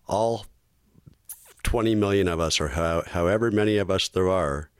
[0.06, 0.46] All
[1.62, 4.70] 20 million of us, or how, however many of us there are,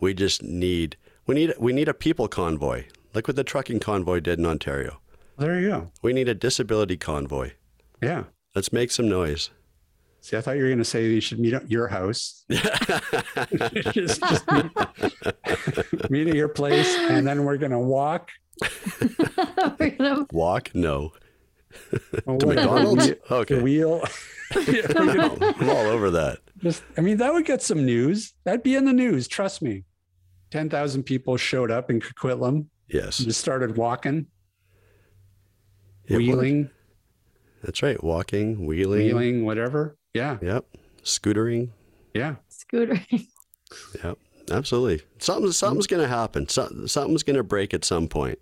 [0.00, 0.96] we just need
[1.26, 2.84] we need we need a people convoy,
[3.14, 5.00] Look what the trucking convoy did in Ontario.
[5.38, 7.52] there you go We need a disability convoy.
[8.02, 9.50] yeah Let's make some noise.
[10.26, 12.44] See i thought you were going to say you should meet at your house
[13.92, 18.30] just, just meet, meet at your place and then we're going to walk
[19.78, 20.74] We're gonna- Walk?
[20.74, 21.12] No.
[22.24, 23.06] well, To McDonald's?
[23.08, 23.60] the Okay.
[23.60, 24.02] wheel
[24.54, 26.38] Yeah, we're gonna- I'm all over that.
[26.62, 28.32] Just, I mean, that would get some news.
[28.44, 29.28] That'd be in the news.
[29.28, 29.84] Trust me.
[30.52, 33.18] 10,000 people showed up in Coquitlam Yes.
[33.18, 34.26] and just started walking,
[36.06, 36.18] It would.
[36.22, 36.70] wheeling,
[37.62, 38.02] That's right.
[38.02, 39.04] Walking, wheeling.
[39.04, 39.98] wheeling, whatever.
[40.16, 40.38] Yeah.
[40.42, 40.64] Yep.
[41.04, 41.70] Scootering.
[42.14, 42.36] Yeah.
[42.50, 43.26] Scootering.
[44.04, 44.18] Yep.
[44.52, 45.02] Absolutely.
[45.18, 46.48] Something, something's going to happen.
[46.48, 48.38] Some, something's going to break at some point.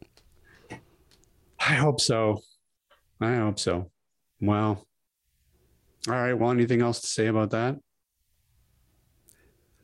[1.59, 2.43] I hope so.
[3.23, 3.91] I hope so.
[4.41, 4.87] Well,
[6.07, 6.35] all right.
[6.35, 7.77] Well, anything else to say about that?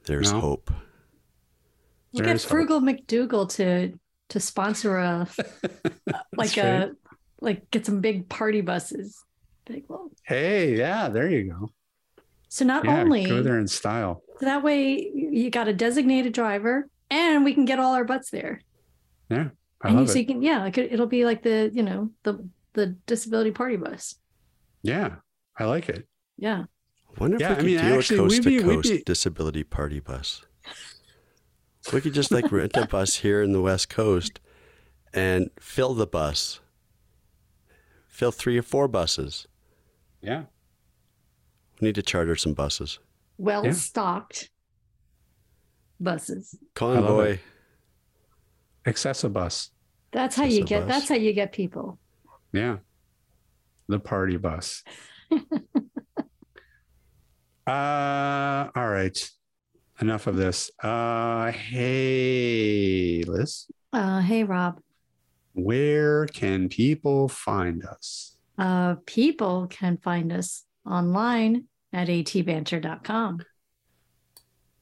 [0.05, 0.41] There's No.
[0.41, 0.71] hope.
[2.13, 2.51] We'll There get is hope.
[2.51, 3.99] Frugal McDoogal to
[4.29, 5.27] to sponsor a
[6.37, 6.91] like That's a right.
[7.41, 9.25] like get some big party buses.
[9.65, 11.71] Big well, Hey, yeah, there you go.
[12.51, 14.23] So not Yeah, only go there in style.
[14.39, 18.31] so that way you got a designated driver and we can get all our butts
[18.31, 18.61] there.
[19.31, 19.49] Yeah.
[19.83, 20.21] I and you, love so it.
[20.21, 23.77] you can yeah, like it, it'll be like the you know the the disability party
[23.77, 24.17] bus.
[24.83, 25.17] Yeah.
[25.59, 26.07] I like it.
[26.37, 26.65] Yeah.
[27.19, 29.03] Wonder if Yeah, we I could mean, do actually, a coast be- to coast be-
[29.05, 30.45] disability party bus.
[31.93, 34.39] We could just like rent a bus here in the West Coast
[35.15, 36.61] and fill the bus.
[38.07, 39.47] Fill three or four buses.
[40.21, 40.45] Yeah.
[41.81, 42.99] We need to charter some buses.
[43.39, 43.73] Well Yeah.
[43.73, 44.51] stocked
[45.99, 46.55] buses.
[46.75, 47.39] Convoy.
[47.39, 47.41] it.
[48.87, 49.71] Accessibus.
[50.13, 50.87] That's how you get.
[50.89, 51.99] That's how you get people.
[52.53, 52.79] Yeah.
[53.89, 54.83] The party bus.
[57.67, 59.31] uh all right.
[60.01, 60.71] Enough of this.
[60.83, 64.81] Uh hey Lis, Uh, hey, Rob.
[65.53, 68.37] where can people find us?
[68.59, 73.41] Uh, people can find us online at atbanter.com.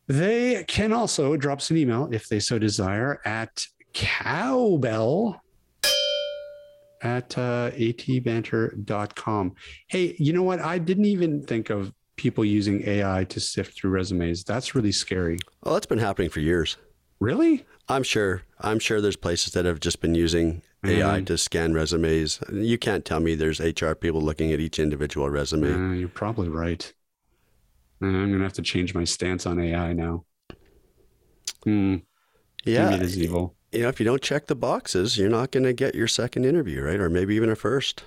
[0.06, 5.42] They can also drop us an email if they so desire at cowbell
[7.02, 9.54] at uh, atbanter.com.
[9.88, 10.60] Hey, you know what?
[10.60, 14.44] I didn't even think of people using AI to sift through resumes.
[14.44, 15.38] That's really scary.
[15.62, 16.76] Well, that's been happening for years.
[17.20, 17.64] Really?
[17.88, 18.42] I'm sure.
[18.60, 21.26] I'm sure there's places that have just been using AI Mhm.
[21.26, 22.40] to scan resumes.
[22.52, 25.72] You can't tell me there's HR people looking at each individual resume.
[25.72, 26.92] Uh, you're probably right.
[28.00, 30.24] Uh, I'm going to have to change my stance on AI now.
[31.64, 31.96] Hmm.
[32.64, 32.94] yeah.
[32.94, 33.56] It is evil.
[33.72, 36.44] You know, if you don't check the boxes, you're not going to get your second
[36.44, 37.00] interview, right?
[37.00, 38.04] Or maybe even a first.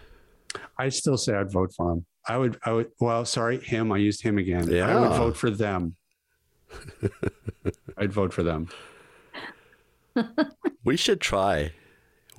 [0.78, 2.06] I still say I'd vote for him.
[2.28, 3.92] I would, I would, well, sorry, him.
[3.92, 4.70] I used him again.
[4.70, 4.88] Yeah.
[4.88, 5.96] I would vote for them.
[7.98, 8.70] I'd vote for them.
[10.84, 11.74] We should try,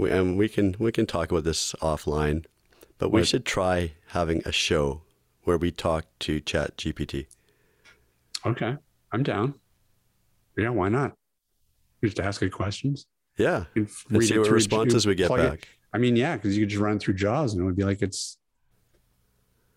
[0.03, 2.45] we, and we can we can talk about this offline,
[2.99, 5.03] but we should try having a show
[5.45, 7.27] where we talk to ChatGPT.
[8.45, 8.77] Okay.
[9.13, 9.55] I'm down.
[10.57, 11.13] Yeah, why not?
[12.03, 13.07] Just ask it questions.
[13.39, 15.69] Yeah, and read see what responses we get plug it- back.
[15.95, 18.01] I mean, yeah, because you could just run through JAWS and it would be like
[18.01, 18.39] it's,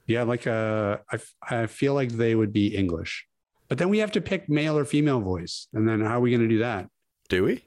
[0.07, 3.27] yeah, like uh, I, I feel like they would be English,
[3.67, 6.31] but then we have to pick male or female voice, and then how are we
[6.31, 6.87] going to do that?
[7.27, 7.65] Do we?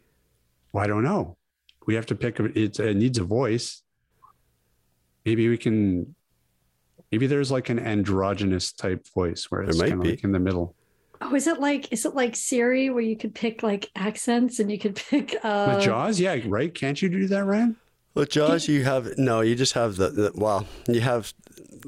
[0.72, 1.36] Well, I don't know.
[1.88, 2.38] We have to pick.
[2.38, 3.82] a- It's, it needs a voice.
[5.24, 6.14] Maybe we can.
[7.10, 10.10] Maybe there's like an androgynous type voice where There it's might kind of be.
[10.10, 10.74] like in the middle.
[11.22, 14.70] Oh, is it like is it like Siri where you could pick like accents and
[14.70, 16.72] you could pick uh With JAWS, yeah, right.
[16.74, 17.76] Can't you do that, Ryan?
[18.14, 19.40] With Jaws, you have no.
[19.40, 21.32] You just have the, the well, you have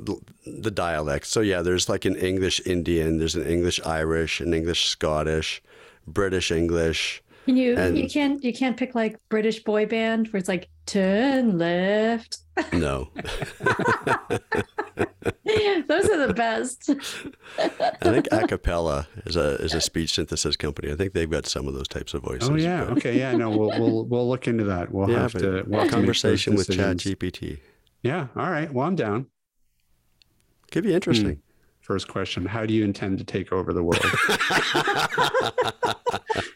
[0.06, 0.16] the,
[0.46, 1.28] the dialects.
[1.28, 5.62] So yeah, there's like an English Indian, there's an English Irish, an English Scottish,
[6.06, 7.22] British English.
[7.50, 10.68] Can you And- you can't you can't pick like British boy band where it's like
[10.86, 12.38] turn left.
[12.72, 13.08] No,
[15.88, 16.90] Those are the best.
[17.58, 17.68] I
[18.12, 20.92] think Acapela is a is a speech synthesis company.
[20.92, 22.48] I think they've got some of those types of voices.
[22.50, 22.84] Oh yeah.
[22.84, 23.18] but- Okay.
[23.18, 23.32] Yeah.
[23.34, 23.50] No.
[23.50, 24.92] We'll we'll we'll look into that.
[24.92, 25.64] We'll yeah, have but to.
[25.66, 26.98] We'll have to conversation with Chat.
[26.98, 27.58] GPT
[28.02, 28.28] Yeah.
[28.36, 28.72] All right.
[28.72, 29.26] Well, I'm down.
[30.70, 31.34] could be interesting.
[31.36, 31.40] Hmm.
[31.80, 34.04] First question: How do you intend to take over the world?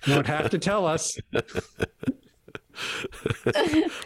[0.07, 1.17] You don't have to tell us